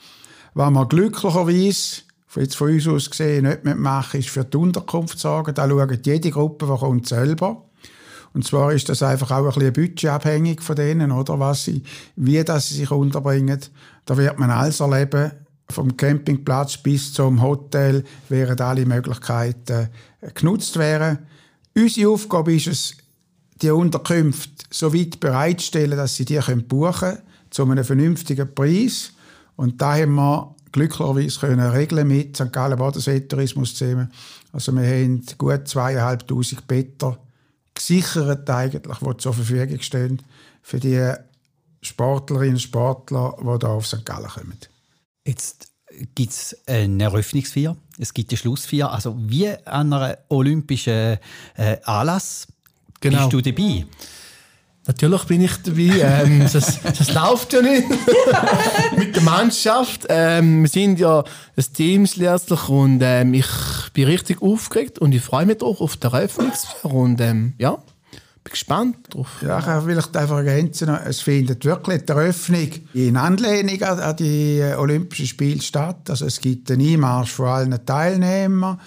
Was 0.53 0.71
wir 0.71 0.85
glücklicherweise 0.85 2.01
jetzt 2.35 2.55
von 2.55 2.71
uns 2.71 2.87
aus 2.87 3.09
gesehen 3.09 3.45
nicht 3.45 3.63
machen, 3.63 4.19
ist 4.19 4.29
für 4.29 4.43
die 4.43 4.57
Unterkunft 4.57 5.17
sorgen. 5.17 5.55
Da 5.55 5.67
schaut 5.67 6.05
jede 6.05 6.31
Gruppe, 6.31 6.67
die 6.67 6.79
kommt, 6.79 7.07
selber. 7.07 7.63
Und 8.33 8.45
zwar 8.45 8.73
ist 8.73 8.89
das 8.89 9.01
einfach 9.01 9.31
auch 9.31 9.45
ein 9.45 9.53
bisschen 9.53 9.73
budgetabhängig 9.73 10.61
von 10.61 10.75
denen, 10.75 11.11
oder? 11.11 11.39
Was 11.39 11.65
sie, 11.65 11.81
wie 12.15 12.43
das 12.43 12.69
sie 12.69 12.75
sich 12.75 12.91
unterbringen. 12.91 13.59
Da 14.05 14.17
wird 14.17 14.37
man 14.37 14.51
alles 14.51 14.79
erleben. 14.79 15.31
Vom 15.69 15.97
Campingplatz 15.97 16.77
bis 16.77 17.13
zum 17.13 17.41
Hotel 17.41 18.03
werden 18.29 18.61
alle 18.61 18.85
Möglichkeiten 18.85 19.89
genutzt 20.33 20.77
werden. 20.77 21.19
Unsere 21.75 22.09
Aufgabe 22.11 22.53
ist 22.53 22.67
es, 22.67 22.97
die 23.61 23.71
Unterkünfte 23.71 24.65
so 24.69 24.93
weit 24.93 25.19
bereitstellen, 25.19 25.97
dass 25.97 26.15
sie 26.15 26.25
die 26.25 26.39
buchen 26.67 26.93
können, 26.93 27.21
zu 27.49 27.63
einem 27.63 27.83
vernünftigen 27.83 28.53
Preis. 28.53 29.11
Und 29.55 29.81
da 29.81 29.95
haben 29.95 30.15
wir 30.15 30.55
glücklicherweise 30.71 31.39
können 31.39 31.59
regeln 31.59 32.07
mit 32.07 32.37
St. 32.37 32.51
Gallen 32.51 32.77
Bodensee 32.77 33.21
Tourismus 33.21 33.75
zusammen. 33.75 34.11
Also 34.51 34.71
wir 34.73 34.83
haben 34.83 35.23
gut 35.37 35.67
zweieinhalbtausend 35.67 36.67
Better 36.67 37.17
gesichert 37.73 38.49
eigentlich, 38.49 38.97
die 38.97 39.17
zur 39.17 39.33
Verfügung 39.33 39.81
stehen 39.81 40.21
für 40.61 40.79
die 40.79 41.13
Sportlerinnen 41.81 42.55
und 42.55 42.59
Sportler, 42.59 43.35
die 43.39 43.43
hier 43.43 43.69
auf 43.69 43.87
St. 43.87 44.05
Gallen 44.05 44.27
kommen. 44.27 44.57
Jetzt 45.25 45.69
gibt 46.15 46.31
es 46.31 46.57
eine 46.67 47.03
Eröffnungsfeier, 47.03 47.75
es 47.97 48.13
gibt 48.13 48.31
eine 48.31 48.37
Schlussfeier. 48.37 48.91
Also 48.91 49.15
wie 49.17 49.49
an 49.65 49.93
einem 49.93 50.17
olympischen 50.29 51.17
äh, 51.55 51.77
Anlass 51.83 52.47
genau. 52.99 53.29
bist 53.29 53.33
du 53.33 53.41
dabei? 53.41 53.85
Natürlich 54.87 55.23
bin 55.25 55.41
ich 55.41 55.51
dabei. 55.63 55.77
Ähm, 56.07 56.39
das, 56.51 56.81
das 56.81 57.13
läuft 57.13 57.53
ja 57.53 57.61
nicht 57.61 57.87
mit 58.97 59.15
der 59.15 59.23
Mannschaft. 59.23 60.05
Ähm, 60.09 60.61
wir 60.61 60.69
sind 60.69 60.99
ja 60.99 61.23
ein 61.55 61.65
Team 61.73 62.07
letztlich 62.15 62.69
und 62.69 63.01
ähm, 63.03 63.33
ich 63.33 63.47
bin 63.93 64.05
richtig 64.05 64.41
aufgeregt 64.41 64.99
und 64.99 65.13
ich 65.13 65.21
freue 65.21 65.45
mich 65.45 65.57
drauf 65.57 65.81
auf 65.81 65.97
die 65.97 66.07
Eröffnungsfeier 66.07 66.93
und 66.93 67.19
ähm, 67.19 67.53
ja, 67.57 67.71
bin 68.47 68.51
gespannt 68.51 68.97
drauf. 69.09 69.27
Ja, 69.41 69.59
ich 69.59 69.65
kann 69.65 69.83
vielleicht 69.83 70.15
einfach 70.15 70.37
ergänzen, 70.37 70.89
es 70.89 71.19
findet 71.19 71.65
wirklich 71.65 72.05
die 72.05 72.11
Eröffnung 72.11 72.69
in 72.93 73.17
Anlehnung 73.17 73.81
an 73.81 74.15
die 74.15 74.63
Olympischen 74.77 75.27
Spiele 75.27 75.61
statt. 75.61 76.09
Also 76.09 76.25
es 76.25 76.39
gibt 76.39 76.71
einen 76.71 76.87
Einmarsch 76.93 77.31
von 77.31 77.47
allen 77.47 77.85
Teilnehmern. 77.85 78.79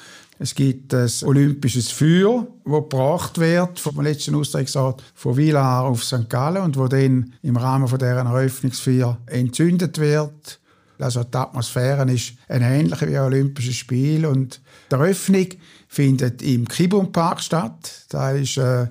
Es 0.42 0.54
gibt 0.54 0.94
ein 0.94 1.10
olympisches 1.24 1.90
Feuer, 1.90 2.46
das 2.64 2.72
gebracht 2.72 3.36
wird, 3.36 3.78
vom 3.78 4.00
letzten 4.00 4.34
Austragungsort 4.34 5.04
von 5.14 5.36
Villar 5.36 5.84
auf 5.84 6.02
St. 6.02 6.30
Gallen 6.30 6.62
und 6.62 6.78
wo 6.78 6.88
dann 6.88 7.34
im 7.42 7.58
Rahmen 7.58 7.86
von 7.86 7.98
deren 7.98 8.26
Eröffnungsfeier 8.26 9.18
entzündet 9.26 9.98
wird. 9.98 10.58
Also 10.98 11.24
die 11.24 11.36
Atmosphäre 11.36 12.10
ist 12.10 12.32
eine 12.48 12.74
ähnliche 12.74 13.06
wie 13.06 13.18
ein 13.18 13.24
Olympisches 13.24 13.76
Spiel 13.76 14.24
und 14.24 14.62
die 14.90 14.94
Eröffnung 14.94 15.46
findet 15.88 16.40
im 16.40 16.66
Kibum 16.66 17.12
Park 17.12 17.42
statt. 17.42 18.06
Da 18.08 18.30
ist 18.30 18.56
äh, 18.56 18.86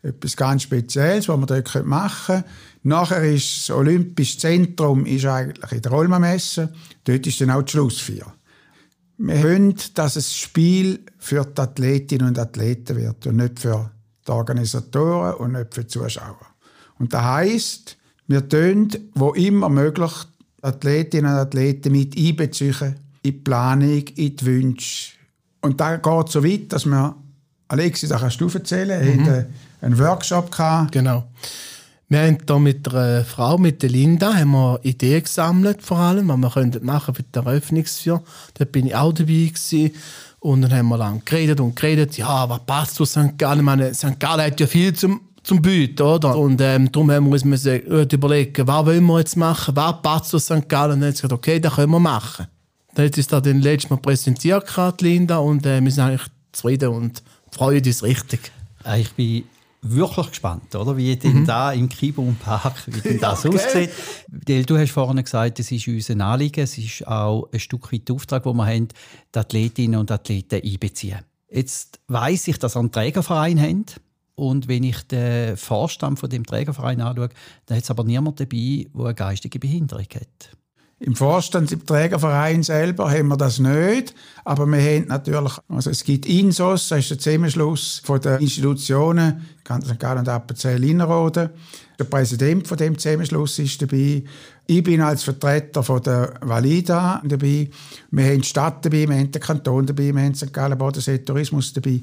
etwas 0.00 0.34
ganz 0.34 0.62
Spezielles, 0.62 1.28
was 1.28 1.36
man 1.36 1.46
dort 1.46 1.84
machen 1.84 2.36
können. 2.36 2.44
Nachher 2.82 3.22
ist 3.24 3.68
das 3.68 3.76
Olympische 3.76 4.38
Zentrum 4.38 5.04
ist 5.04 5.26
eigentlich 5.26 5.70
in 5.70 5.82
der 5.82 5.92
Olma-Messe. 5.92 6.72
Dort 7.04 7.26
ist 7.26 7.42
dann 7.42 7.50
auch 7.50 7.62
die 7.62 7.72
Schlussfeier. 7.72 8.32
Wir 9.16 9.42
wollen, 9.42 9.74
dass 9.94 10.16
es 10.16 10.34
Spiel 10.34 11.00
für 11.18 11.44
die 11.44 11.60
Athletinnen 11.60 12.28
und 12.28 12.38
Athleten 12.38 12.96
wird 12.96 13.26
und 13.26 13.36
nicht 13.36 13.60
für 13.60 13.90
die 14.26 14.30
Organisatoren 14.32 15.34
und 15.34 15.52
nicht 15.52 15.74
für 15.74 15.82
die 15.82 15.88
Zuschauer. 15.88 16.46
Und 16.98 17.12
das 17.12 17.22
heisst, 17.22 17.96
wir 18.26 18.48
tun, 18.48 18.88
wo 19.14 19.32
immer 19.32 19.68
möglich, 19.68 20.12
Athletinnen 20.62 21.30
und 21.30 21.38
Athleten 21.38 21.92
mit 21.92 22.16
einbeziehen 22.16 22.74
in 22.80 22.96
die 23.24 23.32
Planung, 23.32 24.08
in 24.16 24.36
die 24.36 24.46
Wünsche. 24.46 25.12
Und 25.60 25.80
da 25.80 25.96
geht 25.96 26.28
so 26.28 26.42
weit, 26.42 26.72
dass 26.72 26.86
wir, 26.86 27.14
Alexi, 27.68 28.08
da 28.08 28.18
kannst 28.18 28.40
du 28.40 28.48
erzählen, 28.48 29.22
mhm. 29.22 29.44
einen 29.80 29.98
Workshop 29.98 30.50
gehabt. 30.50 30.92
Genau. 30.92 31.28
Wir 32.08 32.20
haben 32.20 32.38
hier 32.46 32.58
mit 32.58 32.92
einer 32.92 33.24
Frau, 33.24 33.56
mit 33.56 33.82
der 33.82 33.90
Linda, 33.90 34.34
haben 34.34 34.50
wir 34.50 34.78
Ideen 34.82 35.22
gesammelt, 35.22 35.82
vor 35.82 35.98
allem, 35.98 36.28
was 36.28 36.36
wir 36.36 36.50
können 36.50 36.84
machen 36.84 37.14
für 37.14 37.22
die 37.22 37.38
Eröffnungsfeier. 37.38 38.22
Da 38.54 38.64
bin 38.66 38.86
ich 38.86 38.94
auch 38.94 39.12
dabei 39.12 39.32
gewesen. 39.32 39.92
Und 40.40 40.60
dann 40.60 40.74
haben 40.74 40.88
wir 40.88 40.98
lange 40.98 41.22
geredet 41.24 41.60
und 41.60 41.74
geredet, 41.74 42.18
ja, 42.18 42.46
was 42.48 42.60
passt 42.66 42.96
zu 42.96 43.06
St. 43.06 43.38
Gallen? 43.38 43.60
Ich 43.60 43.64
meine, 43.64 43.94
St. 43.94 44.20
Gallen 44.20 44.44
hat 44.44 44.60
ja 44.60 44.66
viel 44.66 44.92
zum, 44.92 45.22
zum 45.42 45.62
Bieten, 45.62 46.02
oder? 46.02 46.36
Und 46.36 46.60
ähm, 46.60 46.92
darum 46.92 47.10
haben 47.10 47.24
wir 47.24 47.32
uns 47.32 47.44
müssen 47.46 47.80
überlegen, 47.80 48.66
was 48.66 48.86
wollen 48.86 49.06
wir 49.06 49.18
jetzt 49.20 49.38
machen, 49.38 49.74
was 49.74 50.02
passt 50.02 50.26
zu 50.26 50.38
St. 50.38 50.68
Gallen? 50.68 50.92
Und 50.92 51.00
dann 51.00 51.08
haben 51.08 51.16
sie 51.16 51.22
gesagt, 51.22 51.32
okay, 51.32 51.58
das 51.58 51.76
können 51.76 51.92
wir 51.92 52.00
machen. 52.00 52.46
Dann 52.94 53.06
hat 53.06 53.16
es 53.16 53.26
da 53.26 53.40
den 53.40 53.62
letzten 53.62 53.94
Mal 53.94 54.00
präsentiert, 54.00 55.00
Linda, 55.00 55.38
und 55.38 55.64
äh, 55.64 55.80
wir 55.80 55.90
sind 55.90 56.04
eigentlich 56.04 56.28
zufrieden 56.52 56.90
und 56.90 57.22
freuen 57.50 57.82
uns 57.82 58.02
richtig. 58.02 58.52
Äh, 58.84 59.00
ich 59.00 59.12
bin 59.12 59.44
wirklich 59.84 60.28
gespannt, 60.28 60.74
oder? 60.74 60.96
wie 60.96 61.14
denn 61.16 61.40
mhm. 61.40 61.46
da 61.46 61.72
im 61.72 61.88
Kibum 61.88 62.34
Park 62.36 62.82
wie 62.86 63.00
denn 63.00 63.20
das 63.20 63.44
okay. 63.44 63.56
aussieht. 63.56 63.90
Weil 64.28 64.64
du 64.64 64.78
hast 64.78 64.90
vorhin 64.90 65.22
gesagt, 65.22 65.60
es 65.60 65.70
ist 65.70 65.86
unser 65.86 66.18
Anliegen, 66.24 66.60
es 66.64 66.78
ist 66.78 67.06
auch 67.06 67.48
ein 67.52 67.60
Stück 67.60 67.92
weit 67.92 68.08
der 68.08 68.16
Auftrag, 68.16 68.42
den 68.42 68.56
wir 68.56 68.66
haben, 68.66 68.88
die 69.34 69.38
Athletinnen 69.38 70.00
und 70.00 70.10
Athleten 70.10 70.60
einbeziehen. 70.64 71.20
Jetzt 71.50 72.00
weiss 72.08 72.48
ich, 72.48 72.58
dass 72.58 72.74
wir 72.74 72.80
einen 72.80 72.92
Trägerverein 72.92 73.60
haben. 73.60 73.84
Und 74.36 74.66
wenn 74.66 74.82
ich 74.82 75.00
den 75.02 75.56
Vorstand 75.56 76.18
von 76.18 76.28
dem 76.28 76.44
Trägerverein 76.44 77.00
anschaue, 77.00 77.28
dann 77.66 77.76
hat 77.76 77.84
es 77.84 77.90
aber 77.90 78.02
niemand 78.02 78.40
dabei, 78.40 78.86
der 78.92 79.04
eine 79.04 79.14
geistige 79.14 79.60
Behinderung 79.60 80.06
hat. 80.12 80.56
Im 81.00 81.16
Vorstand, 81.16 81.72
im 81.72 81.84
Trägerverein 81.84 82.62
selber 82.62 83.10
haben 83.10 83.28
wir 83.28 83.36
das 83.36 83.58
nicht, 83.58 84.14
aber 84.44 84.64
wir 84.66 84.78
haben 84.78 85.08
natürlich, 85.08 85.52
also 85.68 85.90
es 85.90 86.04
gibt 86.04 86.24
INSOS, 86.24 86.88
das 86.88 87.00
ist 87.00 87.10
der 87.10 87.18
Zusammenschluss 87.18 88.00
von 88.04 88.20
den 88.20 88.40
Institutionen, 88.40 89.46
St. 89.64 89.98
Gallen 89.98 90.20
und 90.20 90.28
Appenzell 90.28 90.82
Innerrhoden. 90.84 91.50
Der 91.98 92.04
Präsident 92.04 92.66
von 92.68 92.76
dem 92.76 92.96
Zusammenschluss 92.96 93.58
ist 93.58 93.82
dabei. 93.82 94.22
Ich 94.66 94.82
bin 94.82 95.00
als 95.00 95.24
Vertreter 95.24 95.82
von 95.82 96.02
der 96.02 96.34
Valida 96.40 97.20
dabei. 97.24 97.68
Wir 98.10 98.24
haben 98.24 98.40
die 98.40 98.48
Stadt 98.48 98.84
dabei, 98.84 99.08
wir 99.08 99.16
haben 99.16 99.32
den 99.32 99.42
Kanton 99.42 99.86
dabei, 99.86 100.14
wir 100.14 100.22
haben 100.22 100.34
St. 100.34 100.52
Gallen 100.52 100.78
Bodensee 100.78 101.18
Tourismus 101.18 101.72
dabei. 101.72 102.00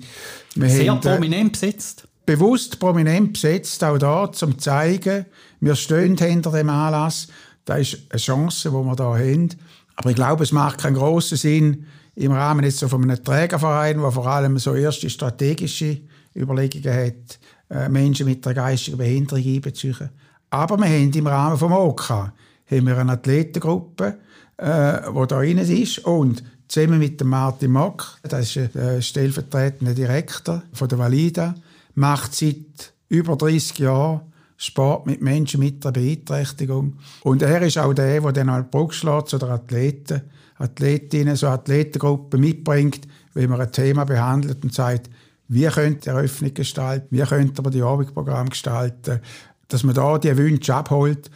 Wir 0.55 0.69
Sehr 0.69 0.91
haben, 0.91 1.01
prominent 1.01 1.53
besetzt. 1.53 2.07
Bewusst 2.25 2.79
prominent 2.79 3.33
besetzt, 3.33 3.83
auch 3.83 3.97
da, 3.97 4.25
um 4.25 4.33
zu 4.33 4.53
zeigen, 4.53 5.25
wir 5.59 5.75
stehen 5.75 6.17
hinter 6.17 6.51
dem 6.51 6.69
Anlass. 6.69 7.27
Das 7.65 7.79
ist 7.79 7.97
eine 8.09 8.19
Chance, 8.19 8.69
die 8.69 8.75
wir 8.75 8.95
hier 8.95 9.33
haben. 9.33 9.49
Aber 9.95 10.09
ich 10.09 10.15
glaube, 10.15 10.43
es 10.43 10.51
macht 10.51 10.79
keinen 10.79 10.95
grossen 10.95 11.37
Sinn, 11.37 11.85
im 12.15 12.31
Rahmen 12.31 12.65
jetzt 12.65 12.79
so 12.79 12.87
von 12.87 13.03
einem 13.03 13.23
Trägerverein, 13.23 13.99
der 13.99 14.11
vor 14.11 14.27
allem 14.27 14.57
so 14.57 14.73
erste 14.73 15.09
strategische 15.09 16.01
Überlegungen 16.35 16.93
hat, 16.93 17.39
äh, 17.69 17.89
Menschen 17.89 18.25
mit 18.25 18.45
einer 18.45 18.55
geistigen 18.55 18.97
Behinderung 18.97 19.43
einbeziehen. 19.43 20.09
Aber 20.49 20.77
wir 20.77 20.87
haben 20.87 21.11
im 21.11 21.27
Rahmen 21.27 21.57
des 21.57 21.63
OK 21.63 22.09
haben 22.09 22.87
wir 22.87 22.97
eine 22.97 23.13
Athletengruppe, 23.13 24.17
äh, 24.57 25.01
die 25.01 25.27
da 25.27 25.37
rein 25.37 25.57
ist 25.57 25.99
und 25.99 26.43
zusammen 26.67 26.99
mit 26.99 27.19
dem 27.19 27.29
Martin 27.29 27.71
Mock, 27.71 28.17
das 28.23 28.55
ist 28.55 28.75
der 28.75 29.01
stellvertretende 29.01 29.93
Direktor 29.93 30.63
von 30.73 30.87
der 30.87 30.97
Valida, 30.97 31.55
macht 31.95 32.33
seit 32.33 32.93
über 33.09 33.35
30 33.35 33.79
Jahren 33.79 34.21
Sport 34.63 35.07
mit 35.07 35.21
Menschen 35.21 35.59
mit 35.59 35.83
einer 35.83 35.91
Beeinträchtigung. 35.91 36.97
Und 37.23 37.41
er 37.41 37.63
ist 37.63 37.79
auch 37.79 37.93
der, 37.93 38.21
der 38.21 38.31
dann 38.31 38.49
an 38.49 38.69
zu 38.69 39.37
den 39.39 39.49
Athleten, 39.49 40.21
Athletinnen, 40.57 41.35
so 41.35 41.47
Athletengruppen 41.47 42.39
mitbringt, 42.39 43.07
wenn 43.33 43.49
man 43.49 43.59
ein 43.59 43.71
Thema 43.71 44.03
behandelt 44.03 44.63
und 44.63 44.71
sagt, 44.71 45.09
wie 45.47 45.65
könnte 45.65 46.01
die 46.01 46.09
Eröffnung 46.09 46.53
gestalten, 46.53 47.07
wie 47.09 47.23
könnte 47.23 47.63
man 47.63 47.71
die 47.71 47.81
Abendprogramm 47.81 48.49
gestalten, 48.49 49.19
dass 49.67 49.83
man 49.83 49.95
da 49.95 50.19
die 50.19 50.37
Wünsche 50.37 50.75
abholt 50.75 51.31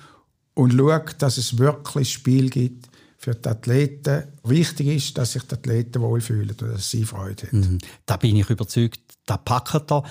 und 0.54 0.74
schaut, 0.74 1.16
dass 1.20 1.38
es 1.38 1.58
wirklich 1.58 2.14
Spiel 2.14 2.52
gibt 2.52 2.90
für 3.18 3.34
die 3.34 3.50
Athleten. 3.50 4.26
Wichtig 4.44 4.88
ist, 4.88 5.18
dass 5.18 5.32
sich 5.34 5.44
die 5.44 5.56
Athleten 5.56 6.00
wohlfühlen 6.00 6.52
und 6.52 6.62
dass 6.62 6.92
sie 6.92 7.06
Freude 7.06 7.48
haben. 7.48 7.60
Mhm. 7.60 7.78
Da 8.06 8.18
bin 8.18 8.36
ich 8.36 8.50
überzeugt, 8.52 9.02
da 9.26 9.38
packt 9.38 9.92
er. 9.92 10.04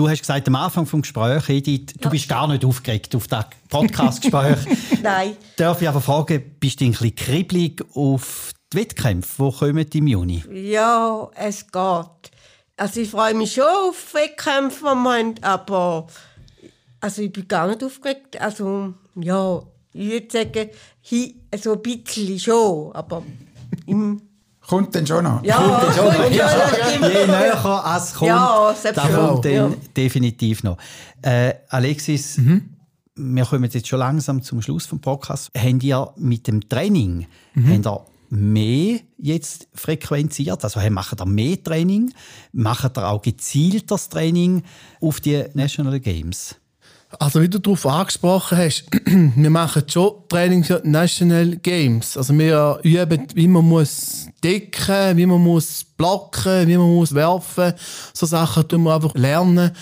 Du 0.00 0.08
hast 0.08 0.20
gesagt 0.20 0.48
am 0.48 0.54
Anfang 0.56 0.86
des 0.86 1.02
Gesprächs, 1.02 1.46
Edith, 1.50 1.92
du 1.98 2.04
ja. 2.04 2.08
bist 2.08 2.26
gar 2.26 2.48
nicht 2.48 2.64
aufgeregt 2.64 3.14
auf 3.14 3.28
das 3.28 3.44
Podcast-Gespräch. 3.68 4.56
Nein. 5.02 5.36
Darf 5.58 5.82
ich 5.82 5.88
aber 5.90 6.00
fragen, 6.00 6.42
bist 6.58 6.80
du 6.80 6.86
ein 6.86 6.92
bisschen 6.92 7.14
kribbelig 7.14 7.84
auf 7.92 8.52
die 8.72 8.78
Wettkämpfe, 8.78 9.50
die 9.52 9.58
kommen 9.58 9.86
im 9.92 10.06
Juni? 10.06 10.42
Ja, 10.54 11.28
es 11.34 11.66
geht. 11.66 12.30
Also 12.78 13.00
ich 13.02 13.10
freue 13.10 13.34
mich 13.34 13.52
schon 13.52 13.64
auf 13.64 14.14
Wettkämpfe, 14.14 14.86
aber 15.42 16.06
also 17.02 17.20
ich 17.20 17.30
bin 17.30 17.46
gar 17.46 17.66
nicht 17.66 17.84
aufgeregt. 17.84 18.40
Also 18.40 18.94
ja, 19.16 19.62
ich 19.92 20.10
würde 20.10 20.28
sagen, 20.30 20.70
so 21.62 21.72
ein 21.74 21.82
bisschen 21.82 22.40
schon, 22.40 22.92
aber 22.92 23.22
im 23.84 24.29
Kommt 24.70 24.94
denn 24.94 25.04
schon 25.04 25.24
noch? 25.24 25.42
Ja, 25.42 25.56
kommt 25.56 25.82
dann 25.82 25.94
schon 25.94 26.04
noch. 26.06 26.30
Ja, 26.30 26.48
je 27.08 27.26
näher 27.26 27.96
es 27.96 28.14
kommt, 28.14 28.28
ja, 28.28 28.72
da 28.94 29.08
kommt 29.08 29.44
dann 29.44 29.52
ja. 29.52 29.70
definitiv 29.96 30.62
noch. 30.62 30.78
Äh, 31.22 31.54
Alexis, 31.70 32.38
mhm. 32.38 32.76
wir 33.16 33.44
kommen 33.46 33.68
jetzt 33.68 33.88
schon 33.88 33.98
langsam 33.98 34.40
zum 34.40 34.62
Schluss 34.62 34.86
des 34.86 35.00
Podcasts. 35.00 35.50
Habt 35.58 35.82
ihr 35.82 36.12
mit 36.18 36.46
dem 36.46 36.68
Training 36.68 37.26
mhm. 37.54 37.84
habt 37.84 37.86
ihr 37.86 38.06
mehr 38.28 39.00
jetzt 39.18 39.66
frequenziert? 39.74 40.62
Also 40.62 40.78
macht 40.88 41.20
ihr 41.20 41.26
mehr 41.26 41.60
Training? 41.60 42.12
Macht 42.52 42.96
ihr 42.96 43.08
auch 43.08 43.22
gezieltes 43.22 44.08
Training 44.08 44.62
auf 45.00 45.18
die 45.18 45.46
National 45.52 45.98
Games? 45.98 46.59
Also 47.18 47.42
wie 47.42 47.48
du 47.48 47.58
darauf 47.58 47.84
angesprochen 47.86 48.58
hast, 48.58 48.84
wir 49.04 49.50
machen 49.50 49.82
schon 49.88 50.12
Training 50.28 50.62
für 50.62 50.80
National 50.84 51.56
Games. 51.56 52.16
Also 52.16 52.38
wir 52.38 52.78
üben, 52.82 53.26
wie 53.34 53.48
man 53.48 53.64
muss 53.68 54.28
decken, 54.44 55.16
wie 55.16 55.26
man 55.26 55.42
muss 55.42 55.84
blocken, 55.96 56.68
wie 56.68 56.76
man 56.76 56.94
muss 56.94 57.14
werfen. 57.14 57.72
So 58.14 58.26
Sachen 58.26 58.68
tun 58.68 58.84
wir 58.84 58.94
einfach 58.94 59.14
lernen. 59.14 59.72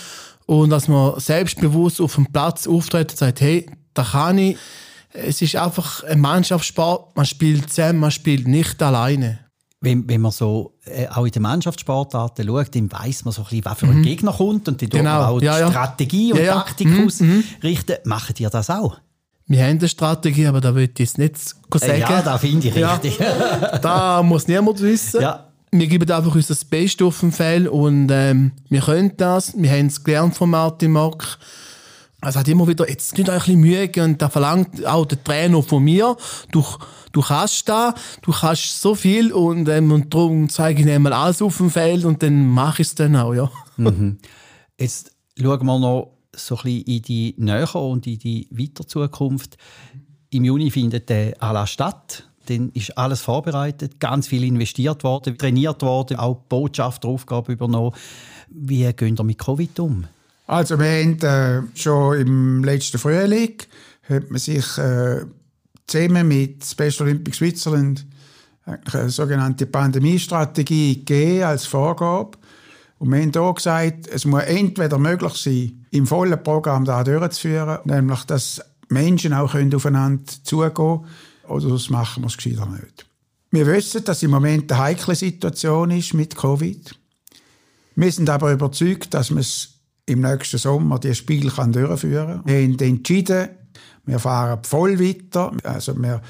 Und 0.47 0.71
dass 0.71 0.89
man 0.89 1.21
selbstbewusst 1.21 2.01
auf 2.01 2.15
dem 2.15 2.27
Platz 2.27 2.67
auftritt 2.67 3.11
und 3.11 3.19
sagt, 3.19 3.43
hey, 3.43 3.71
da 3.93 4.05
kann 4.05 4.39
ich. 4.39 4.57
Es 5.13 5.43
ist 5.43 5.57
einfach 5.57 6.05
ein 6.05 6.21
Mannschaftssport. 6.21 7.15
Man 7.15 7.27
spielt 7.27 7.71
zusammen, 7.71 7.99
man 7.99 8.11
spielt 8.11 8.49
nicht 8.49 8.83
alleine 8.83 9.48
wenn, 9.81 10.09
wenn 10.09 10.21
man 10.21 10.33
so 10.33 10.75
äh, 10.85 11.07
auch 11.09 11.25
in 11.25 11.31
den 11.31 11.43
Mannschaftssportarten 11.43 12.47
schaut, 12.47 12.75
dann 12.75 12.91
weiß 12.91 13.25
man 13.25 13.33
so 13.33 13.43
ein 13.43 13.45
bisschen, 13.45 13.65
was 13.65 13.79
für 13.79 13.87
ein 13.87 13.99
mhm. 13.99 14.03
Gegner 14.03 14.33
kommt 14.33 14.69
und 14.69 14.83
dann 14.83 14.89
genau. 14.89 15.23
auch 15.23 15.43
ja, 15.43 15.59
ja. 15.59 15.71
Strategie 15.71 16.33
und 16.33 16.41
ja, 16.41 16.55
Taktik 16.55 16.89
mhm. 16.89 17.07
ausrichten. 17.07 17.97
Mhm. 18.05 18.09
Macht 18.09 18.41
ihr 18.41 18.51
das 18.51 18.71
auch? 18.71 18.99
Wir 19.47 19.63
haben 19.63 19.79
eine 19.79 19.89
Strategie, 19.89 20.47
aber 20.47 20.61
da 20.61 20.75
würde 20.75 20.93
ich 20.93 20.99
jetzt 20.99 21.19
nicht 21.19 21.39
sagen. 21.39 21.57
Äh, 21.83 22.01
ja, 22.01 22.23
da 22.23 22.37
finde 22.37 22.69
ich 22.69 22.75
richtig. 22.75 23.19
da 23.83 24.23
muss 24.23 24.47
niemand 24.47 24.81
wissen. 24.83 25.25
Wir 25.71 25.87
geben 25.87 26.11
einfach 26.11 26.35
unser 26.35 26.57
Beste 26.69 27.05
auf 27.05 27.21
dem 27.21 27.33
Feld 27.33 27.69
und 27.69 28.09
ähm, 28.11 28.53
wir 28.69 28.81
können 28.81 29.13
das. 29.17 29.55
Wir 29.57 29.71
haben 29.71 29.87
es 29.87 30.03
gelernt 30.03 30.35
von 30.35 30.51
Martin 30.51 30.93
Mock. 30.93 31.39
Es 32.21 32.35
hat 32.35 32.49
immer 32.49 32.67
wieder, 32.67 32.89
jetzt 32.89 33.17
nicht 33.17 33.31
ein 33.31 33.39
bisschen 33.39 33.61
Mühe 33.61 33.91
und 33.99 34.21
da 34.21 34.29
verlangt 34.29 34.85
auch 34.85 35.07
der 35.07 35.23
Trainer 35.23 35.63
von 35.63 35.85
mir, 35.85 36.17
du, 36.51 36.65
du 37.13 37.21
kannst 37.21 37.69
da, 37.69 37.95
du 38.23 38.33
kannst 38.33 38.83
so 38.83 38.97
viel 38.97 39.33
und, 39.33 39.69
ähm, 39.69 39.93
und 39.93 40.13
darum 40.13 40.49
zeige 40.49 40.83
ich 40.83 40.91
einmal 40.91 41.13
alles 41.13 41.41
auf 41.43 41.59
dem 41.59 41.71
Feld 41.71 42.05
und 42.05 42.23
dann 42.23 42.49
mache 42.49 42.83
ich 42.83 42.89
es 42.89 42.95
dann 42.97 43.15
auch, 43.15 43.35
ja. 43.35 43.51
Mhm. 43.77 44.19
Jetzt 44.79 45.13
schauen 45.41 45.65
wir 45.65 45.79
noch 45.79 46.19
so 46.35 46.57
ein 46.57 46.63
bisschen 46.63 46.83
in 46.83 47.03
die 47.03 47.35
Nähe 47.39 47.73
und 47.75 48.07
in 48.07 48.19
die 48.19 48.49
weiter 48.51 48.87
Zukunft. 48.87 49.57
Im 50.31 50.45
Juni 50.45 50.71
findet 50.71 51.09
der 51.09 51.41
Anlass 51.41 51.71
statt. 51.71 52.25
Dann 52.47 52.71
ist 52.71 52.97
alles 52.97 53.21
vorbereitet, 53.21 54.01
ganz 54.01 54.27
viel 54.27 54.43
investiert 54.43 55.05
worden, 55.05 55.37
trainiert 55.37 55.83
worden, 55.83 56.17
auch 56.17 56.37
Botschafteraufgabe 56.49 57.53
übernommen. 57.53 57.93
Wie 58.49 58.91
gehen 58.93 59.19
wir 59.19 59.25
mit 59.25 59.39
Covid 59.39 59.79
um? 59.81 60.07
Also 60.49 60.81
wir 60.81 60.87
haben 60.87 61.19
äh, 61.21 61.79
schon 61.79 62.21
im 62.21 62.65
letzten 62.65 62.99
Frühling 62.99 63.57
hat 64.09 64.31
man 64.31 64.39
sich 64.39 64.79
äh, 64.79 65.21
zusammen 65.87 66.27
mit 66.27 66.65
Special 66.65 67.03
Olympics 67.03 67.37
Switzerland 67.37 68.07
eine 68.65 69.11
sogenannte 69.11 69.67
Pandemiestrategie 69.67 71.01
gegeben 71.05 71.43
als 71.43 71.67
Vorgabe. 71.67 72.39
Und 72.99 73.11
wir 73.11 73.21
haben 73.21 73.31
hier 73.31 73.55
gesagt, 73.55 74.09
es 74.09 74.25
muss 74.25 74.45
entweder 74.45 74.99
möglich 74.99 75.35
sein, 75.35 75.85
im 75.91 76.07
vollen 76.07 76.43
Programm 76.43 76.87
da 76.87 77.05
durchzuführen, 77.05 77.81
nämlich 77.85 78.25
dass 78.25 78.63
Menschen 78.89 79.35
auch 79.35 79.55
aufeinander 79.55 80.33
zugehen 80.45 80.73
können, 80.73 81.05
oder 81.47 81.61
sonst 81.61 81.91
machen 81.91 82.23
wir 82.23 82.29
es 82.29 82.39
gescheiter 82.39 82.65
nicht. 82.65 83.05
Wir 83.51 83.67
wissen, 83.67 84.03
dass 84.03 84.23
im 84.23 84.31
Moment 84.31 84.73
eine 84.73 84.83
heikle 84.83 85.15
Situation 85.15 85.91
ist 85.91 86.15
mit 86.15 86.37
Covid. 86.37 86.95
Wir 87.97 88.13
sind 88.13 88.31
aber 88.31 88.53
überzeugt, 88.53 89.13
dass 89.13 89.31
man 89.31 89.41
es 89.41 89.78
im 90.09 90.21
nächsten 90.21 90.59
Sommer 90.59 90.99
die 90.99 91.15
Spiel 91.15 91.51
kann 91.51 91.73
durchführen 91.73 92.43
kann. 92.45 92.47
Wir 92.47 92.63
haben 92.63 92.79
entschieden, 92.79 93.49
wir 94.07 94.19
fahren 94.19 94.61
voll 94.65 94.99
weiter. 94.99 95.53
Also 95.65 95.97
wir 96.01 96.23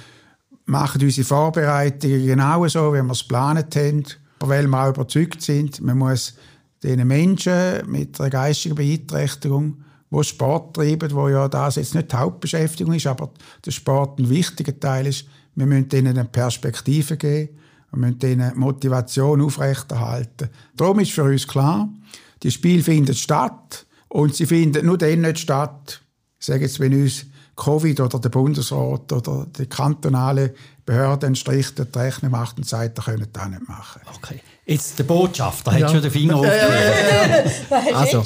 machen 0.67 1.01
unsere 1.01 1.27
Vorbereitungen 1.27 2.27
genau 2.27 2.67
so, 2.69 2.93
wie 2.93 3.03
wir 3.03 3.12
es 3.12 3.23
geplant 3.23 3.75
haben, 3.77 4.05
weil 4.41 4.67
wir 4.67 4.85
auch 4.85 4.91
überzeugt 4.91 5.43
sind, 5.43 5.81
man 5.81 5.99
muss 5.99 6.35
den 6.83 7.07
Menschen 7.07 7.83
mit 7.87 8.21
einer 8.21 8.31
geistigen 8.31 8.75
Beeinträchtigung, 8.75 9.79
die 10.11 10.25
Sport 10.25 10.77
treiben, 10.77 11.12
wo 11.12 11.29
ja 11.29 11.49
das 11.49 11.77
jetzt 11.77 11.95
nicht 11.95 12.12
die 12.12 12.17
Hauptbeschäftigung 12.17 12.95
ist, 12.95 13.07
aber 13.07 13.31
der 13.64 13.71
Sport 13.71 14.19
ein 14.19 14.31
wichtiger 14.31 14.79
Teil 14.79 15.07
ist, 15.07 15.27
wir 15.55 15.67
müssen 15.67 15.91
ihnen 15.93 16.19
eine 16.19 16.25
Perspektive 16.25 17.17
geben, 17.17 17.57
wir 17.91 17.99
müssen 17.99 18.21
ihnen 18.23 18.59
Motivation 18.59 19.41
aufrechterhalten. 19.41 20.49
Darum 20.77 21.01
ist 21.01 21.12
für 21.12 21.25
uns 21.25 21.47
klar, 21.47 21.88
die 22.42 22.51
Spiele 22.51 22.83
finden 22.83 23.14
statt 23.14 23.87
und 24.09 24.35
sie 24.35 24.46
finden 24.46 24.87
nur 24.87 24.98
dann 24.98 25.20
nicht 25.22 25.38
statt, 25.38 26.01
sagen 26.38 26.62
jetzt, 26.62 26.81
wenn 26.81 26.94
uns 26.94 27.27
Covid 27.57 28.01
oder 28.01 28.20
der 28.20 28.29
Bundesrat 28.29 29.12
oder 29.12 29.46
die 29.59 29.66
kantonale 29.66 30.55
Behörde 30.87 31.27
einen 31.27 31.37
Strich 31.37 31.74
die 31.74 31.98
Rechnung 31.98 32.31
macht 32.31 32.57
und 32.57 32.66
sagt, 32.66 32.98
ihr 32.98 33.05
könnt 33.05 33.37
das 33.37 33.48
nicht 33.48 33.68
machen. 33.68 34.01
Okay. 34.16 34.40
Jetzt 34.64 34.98
der 34.98 35.05
Botschafter 35.05 35.77
ja. 35.77 35.87
hat 35.87 35.92
schon 35.92 36.03
den 36.03 36.11
Finger 36.11 36.37
aufgelegt. 36.37 37.66
also, 37.94 38.22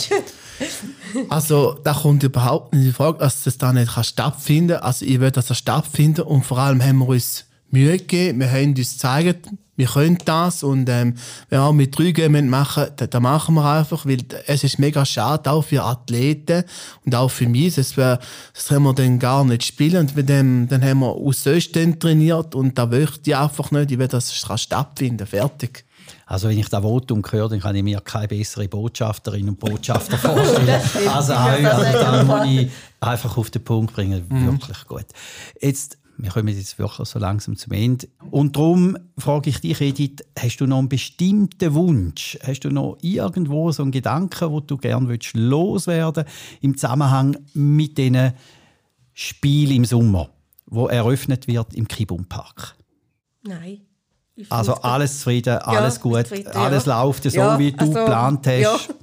also, 1.28 1.74
da 1.82 1.94
kommt 1.94 2.22
überhaupt 2.22 2.74
nicht 2.74 2.86
die 2.86 2.92
Frage, 2.92 3.18
dass 3.18 3.44
das 3.44 3.58
da 3.58 3.72
nicht 3.72 3.92
stattfinden 4.04 4.74
kann. 4.74 4.82
Also, 4.82 5.04
ich 5.04 5.18
will, 5.18 5.30
dass 5.30 5.46
das 5.46 5.58
stattfindet 5.58 6.26
und 6.26 6.44
vor 6.44 6.58
allem 6.58 6.82
haben 6.82 6.98
wir 6.98 7.08
uns 7.08 7.44
Mühe 7.72 7.98
gegeben. 7.98 8.40
Wir 8.40 8.50
haben 8.50 8.74
uns 8.74 8.92
gezeigt, 8.92 9.48
wir 9.74 9.86
können 9.86 10.18
das 10.24 10.62
und 10.62 10.88
ähm, 10.90 11.14
wenn 11.48 11.58
wir 11.58 11.62
auch 11.62 11.72
mit 11.72 11.98
drei 11.98 12.12
Gehen 12.12 12.50
machen, 12.50 12.86
dann, 12.96 13.10
dann 13.10 13.22
machen 13.22 13.54
wir 13.54 13.64
einfach, 13.64 14.04
weil 14.04 14.18
es 14.46 14.64
ist 14.64 14.78
mega 14.78 15.04
schade, 15.04 15.50
auch 15.50 15.64
für 15.64 15.82
Athleten 15.82 16.64
und 17.06 17.14
auch 17.14 17.30
für 17.30 17.48
mich, 17.48 17.74
das, 17.74 17.96
wär, 17.96 18.20
das 18.54 18.68
können 18.68 18.84
wir 18.84 18.92
dann 18.92 19.18
gar 19.18 19.44
nicht 19.44 19.64
spielen 19.64 20.00
und 20.00 20.14
mit 20.14 20.28
dem, 20.28 20.68
dann 20.68 20.84
haben 20.84 21.00
wir 21.00 21.08
aus 21.08 21.46
Östen 21.46 21.98
trainiert 21.98 22.54
und 22.54 22.76
da 22.76 22.84
möchte 22.84 23.30
ich 23.30 23.36
einfach 23.36 23.70
nicht, 23.70 23.90
ich 23.90 23.98
will, 23.98 24.08
dass 24.08 24.26
es 24.26 24.60
stattfinden 24.60 25.26
fertig. 25.26 25.84
Also 26.26 26.48
wenn 26.48 26.58
ich 26.58 26.68
das 26.68 26.82
Votum 26.82 27.22
höre, 27.28 27.48
dann 27.48 27.60
kann 27.60 27.74
ich 27.74 27.82
mir 27.82 28.00
keine 28.00 28.28
bessere 28.28 28.68
Botschafterin 28.68 29.48
und 29.48 29.58
Botschafter 29.58 30.18
vorstellen. 30.18 30.80
also, 31.08 31.32
also 31.32 31.98
da 31.98 32.24
muss 32.24 32.46
ich 32.46 32.70
einfach 33.00 33.36
auf 33.36 33.50
den 33.50 33.64
Punkt 33.64 33.94
bringen. 33.94 34.24
Mhm. 34.28 34.52
Wirklich 34.52 34.86
gut. 34.86 35.06
Jetzt 35.60 35.98
wir 36.18 36.30
kommen 36.30 36.48
jetzt 36.48 36.78
wirklich 36.78 37.08
so 37.08 37.18
langsam 37.18 37.56
zum 37.56 37.72
Ende. 37.72 38.08
Und 38.30 38.56
darum 38.56 38.96
frage 39.18 39.50
ich 39.50 39.60
dich, 39.60 39.80
Edith, 39.80 40.24
hast 40.38 40.58
du 40.58 40.66
noch 40.66 40.78
einen 40.78 40.88
bestimmten 40.88 41.74
Wunsch? 41.74 42.38
Hast 42.42 42.60
du 42.60 42.70
noch 42.70 42.98
irgendwo 43.02 43.72
so 43.72 43.82
einen 43.82 43.92
Gedanken, 43.92 44.50
wo 44.50 44.60
du 44.60 44.76
gerne 44.76 45.08
willst 45.08 45.34
loswerden 45.34 46.24
im 46.60 46.76
Zusammenhang 46.76 47.36
mit 47.54 47.98
diesen 47.98 48.32
Spielen 49.14 49.76
im 49.76 49.84
Sommer, 49.84 50.30
wo 50.66 50.86
eröffnet 50.86 51.48
wird 51.48 51.74
im 51.74 51.88
Kibum 51.88 52.26
Park? 52.26 52.76
Nein. 53.42 53.80
Also 54.48 54.74
alles 54.74 55.18
zufrieden, 55.18 55.58
alles 55.58 55.96
ja, 55.96 56.02
gut, 56.02 56.26
zufrieden, 56.26 56.52
alles 56.52 56.86
ja. 56.86 57.02
läuft 57.02 57.24
so, 57.24 57.36
ja, 57.36 57.58
wie 57.58 57.72
du 57.72 57.80
also, 57.80 57.92
geplant 57.92 58.46
hast. 58.46 58.94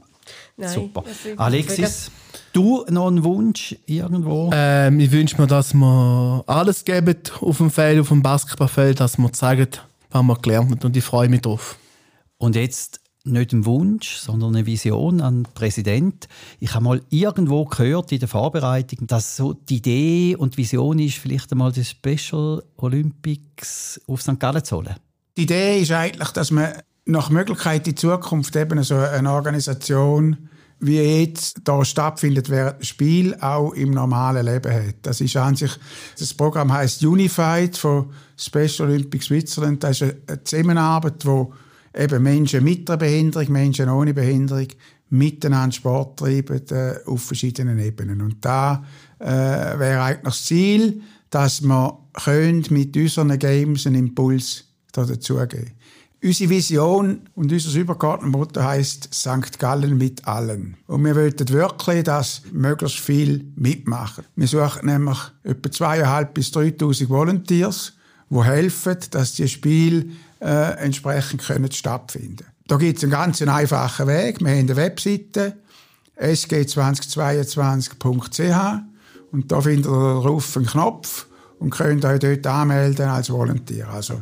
Nein, 0.60 0.70
Super. 0.70 1.04
Alexis? 1.38 2.12
Du 2.52 2.86
noch 2.90 3.08
einen 3.08 3.24
Wunsch 3.24 3.76
irgendwo? 3.86 4.50
Ähm, 4.54 5.00
ich 5.00 5.12
wünsche 5.12 5.40
mir, 5.40 5.48
dass 5.48 5.74
wir 5.74 6.44
alles 6.48 6.84
geben 6.84 7.16
auf 7.40 7.58
dem 7.58 7.72
Feld, 7.72 8.00
auf 8.00 8.10
dem 8.10 8.22
Basketballfeld, 8.22 9.00
dass 9.00 9.18
wir 9.18 9.32
zeigen, 9.32 9.70
was 10.12 10.24
wir 10.24 10.36
gelernt 10.36 10.72
haben 10.72 10.86
und 10.86 10.98
ich 10.98 11.04
freue 11.04 11.30
mich 11.30 11.42
drauf. 11.42 11.78
Und 12.38 12.56
jetzt 12.56 13.00
nicht 13.24 13.54
ein 13.54 13.66
Wunsch, 13.66 14.18
sondern 14.18 14.56
eine 14.56 14.66
Vision 14.66 15.22
an 15.22 15.44
den 15.44 15.54
Präsident. 15.54 16.28
Ich 16.60 16.74
habe 16.74 16.84
mal 16.84 17.02
irgendwo 17.10 17.66
gehört 17.66 18.12
in 18.12 18.20
der 18.20 18.28
Vorbereitung, 18.28 19.08
dass 19.08 19.38
so 19.38 19.54
die 19.54 19.78
Idee 19.78 20.36
und 20.36 20.56
die 20.56 20.60
Vision 20.60 21.00
ist, 21.00 21.18
vielleicht 21.18 21.52
einmal 21.52 21.72
die 21.72 21.86
Special 21.86 22.64
Olympics 22.78 24.02
auf 24.08 24.22
St. 24.22 24.40
Gallen 24.40 24.64
zu 24.64 24.78
holen. 24.78 24.96
Die 25.38 25.44
Idee 25.44 25.80
ist 25.80 25.92
eigentlich, 25.92 26.30
dass 26.30 26.52
man 26.52 26.74
nach 27.06 27.30
Möglichkeit 27.30 27.88
in 27.88 27.98
Zukunft 27.98 28.56
eben 28.56 28.82
so 28.84 28.96
eine 28.96 29.32
Organisation 29.32 30.49
wie 30.82 30.98
jetzt 30.98 31.60
da 31.64 31.84
stattfindet 31.84 32.50
während 32.50 32.86
Spiel, 32.86 33.36
auch 33.42 33.74
im 33.74 33.92
normalen 33.92 34.46
Leben 34.46 34.72
hat. 34.72 34.96
Das 35.02 35.20
ist 35.20 35.36
an 35.36 35.56
sich, 35.56 35.72
das 36.18 36.34
Programm 36.34 36.72
heißt 36.72 37.04
Unified 37.04 37.78
von 37.78 38.12
Special 38.38 38.90
Olympics 38.90 39.26
Switzerland. 39.26 39.84
Das 39.84 40.02
ist 40.02 40.16
eine 40.28 40.44
Zusammenarbeit, 40.44 41.26
wo 41.26 41.54
eben 41.96 42.24
Menschen 42.24 42.64
mit 42.64 42.90
einer 42.90 42.98
Behinderung, 42.98 43.52
Menschen 43.52 43.90
ohne 43.90 44.14
Behinderung 44.14 44.68
miteinander 45.10 45.74
Sport 45.74 46.20
treiben 46.20 46.62
äh, 46.70 46.96
auf 47.06 47.24
verschiedenen 47.24 47.80
Ebenen. 47.80 48.22
Und 48.22 48.38
da 48.46 48.84
äh, 49.20 49.26
wäre 49.26 50.02
eigentlich 50.02 50.24
das 50.24 50.46
Ziel, 50.46 51.02
dass 51.30 51.62
wir 51.62 52.00
mit 52.70 52.96
unseren 52.96 53.38
Games 53.38 53.86
einen 53.88 54.08
Impuls 54.08 54.66
dazugeben 54.92 55.72
Unsere 56.22 56.50
Vision 56.50 57.22
und 57.36 57.50
unser 57.52 57.80
übergeordnetes 57.80 58.38
Motto 58.38 58.62
heißt 58.62 59.08
St. 59.14 59.58
Gallen 59.58 59.98
mit 59.98 60.28
allen. 60.28 60.76
Und 60.88 61.06
wir 61.06 61.16
wollten 61.16 61.48
wirklich, 61.48 62.04
dass 62.04 62.42
möglichst 62.52 63.00
viel 63.00 63.46
mitmachen. 63.56 64.26
Wir 64.36 64.48
suchen 64.48 64.88
nämlich 64.88 65.18
etwa 65.44 65.72
zweieinhalb 65.72 66.34
bis 66.34 66.52
3.000 66.52 67.08
Volunteers, 67.08 67.94
die 68.30 68.44
helfen, 68.44 68.98
dass 69.12 69.36
die 69.36 69.48
Spiele 69.48 70.08
äh, 70.42 70.74
entsprechend 70.80 71.42
können 71.42 71.72
stattfinden 71.72 72.48
Da 72.68 72.76
gibt 72.76 72.98
es 72.98 73.04
einen 73.04 73.14
ganz 73.14 73.42
einfachen 73.42 74.08
Weg. 74.08 74.42
Wir 74.42 74.50
haben 74.50 74.60
eine 74.60 74.76
Webseite 74.76 75.56
sg2022.ch 76.18 78.82
und 79.32 79.52
da 79.52 79.62
findet 79.62 79.86
ihr 79.86 80.22
drauf 80.22 80.58
einen 80.58 80.66
Knopf 80.66 81.28
und 81.60 81.70
könnt 81.70 82.04
euch 82.04 82.20
dort 82.20 82.46
anmelden 82.46 83.08
als 83.08 83.30
Volunteer. 83.30 83.88
Also 83.88 84.22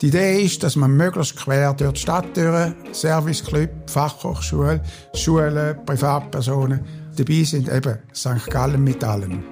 die 0.00 0.08
Idee 0.08 0.42
ist, 0.42 0.62
dass 0.62 0.76
man 0.76 0.96
möglichst 0.96 1.36
quer 1.36 1.74
durch 1.74 1.94
die 1.94 2.00
Stadt 2.00 2.36
durch, 2.36 2.74
Serviceclub, 2.92 3.70
Fachhochschule, 3.90 4.80
Schulen, 5.14 5.76
Privatpersonen 5.84 6.80
dabei 7.16 7.42
sind, 7.42 7.68
eben 7.68 7.98
St. 8.14 8.46
Gallen 8.48 8.84
mit 8.84 9.02
allem. 9.02 9.42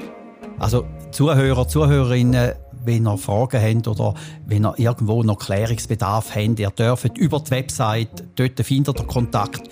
Also 0.59 0.87
Zuhörer, 1.12 1.69
Zuhörerinnen, 1.69 2.53
wenn 2.85 3.07
ihr 3.07 3.19
Fragen 3.19 3.61
habt 3.61 3.88
oder 3.88 4.14
wenn 4.47 4.64
ihr 4.64 4.75
irgendwo 4.79 5.23
noch 5.23 5.38
Klärungsbedarf 5.38 6.35
habt, 6.35 6.59
ihr 6.59 6.71
dürft 6.71 7.19
über 7.19 7.40
die 7.40 7.51
Website, 7.51 8.25
dort 8.37 8.61
findet 8.61 8.99
ihr 8.99 9.07
Kontakt. 9.07 9.62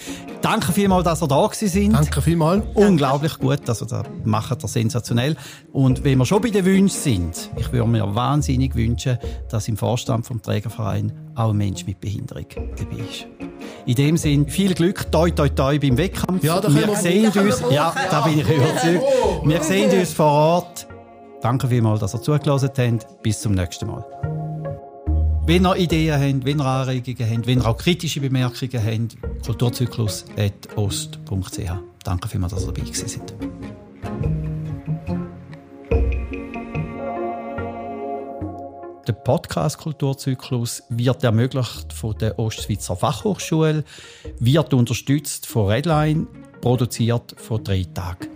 Danke 0.43 0.73
vielmals, 0.73 1.05
dass 1.05 1.23
ihr 1.23 1.29
da 1.29 1.49
sind. 1.53 1.93
Danke 1.95 2.21
vielmals. 2.21 2.65
Unglaublich 2.75 3.39
gut, 3.39 3.67
also 3.67 3.87
das 3.87 4.05
macht 4.25 4.63
ihr 4.63 4.69
sensationell. 4.69 5.37
Und 5.73 6.05
wenn 6.05 6.19
wir 6.19 6.27
schon 6.27 6.43
bei 6.43 6.51
den 6.51 6.65
Wünschen 6.65 7.01
sind, 7.01 7.51
ich 7.57 7.73
würde 7.73 7.89
mir 7.89 8.15
wahnsinnig 8.15 8.75
wünschen, 8.75 9.19
dass 9.49 9.69
im 9.69 9.77
Vorstand 9.77 10.27
vom 10.27 10.43
Trägerverein 10.43 11.13
auch 11.35 11.51
ein 11.51 11.57
Mensch 11.57 11.87
mit 11.87 12.01
Behinderung 12.01 12.47
dabei 12.77 13.05
ist. 13.11 13.27
In 13.87 13.95
dem 13.95 14.17
Sinn, 14.17 14.49
viel 14.49 14.75
Glück, 14.75 15.11
toi 15.11 15.31
toi 15.31 15.49
toi 15.49 15.79
beim 15.79 15.97
Wettkampf. 15.97 16.43
Ja, 16.43 16.61
da 16.61 16.75
wir, 16.75 16.89
wir 16.89 16.97
sehen 16.97 17.31
uns, 17.31 17.63
ja, 17.71 17.95
da 18.11 18.21
bin 18.23 18.39
ich 18.41 18.49
überzeugt. 18.49 19.05
Wir 19.45 19.63
sehen 19.63 19.99
uns 19.99 20.13
vor 20.13 20.27
Ort. 20.27 20.87
Danke 21.45 21.69
vielmals, 21.69 22.01
dass 22.01 22.15
ihr 22.15 22.23
zugelassen 22.23 22.71
habt. 22.75 23.23
Bis 23.23 23.43
zum 23.43 23.53
nächsten 23.53 23.87
Mal. 23.87 24.03
Wenn 25.45 25.67
ihr 25.67 25.77
Ideen 25.77 26.15
habt, 26.15 26.47
wenn 26.47 26.59
ihr 26.59 26.65
Anregungen 26.65 27.31
habt, 27.31 27.47
wenn 27.47 27.59
ihr 27.59 27.67
auch 27.67 27.77
kritische 27.77 28.23
Bemerkungen 28.23 28.83
habt, 28.83 29.19
kulturzyklus.ost.ch. 29.45 31.73
Danke 32.03 32.29
vielmals, 32.29 32.55
dass 32.55 32.65
ihr 32.65 32.73
dabei 32.73 32.91
seid. 32.95 33.35
Der 39.07 39.13
Podcast 39.13 39.77
Kulturzyklus 39.77 40.83
wird 40.89 41.23
ermöglicht 41.25 41.93
von 41.93 42.17
der 42.17 42.39
Ostschweizer 42.39 42.97
Fachhochschule, 42.97 43.85
wird 44.39 44.73
unterstützt 44.73 45.47
von 45.47 45.67
Redline, 45.67 46.27
produziert 46.63 47.35
von 47.37 47.63
drei 47.63 47.85
Tagen. 47.93 48.34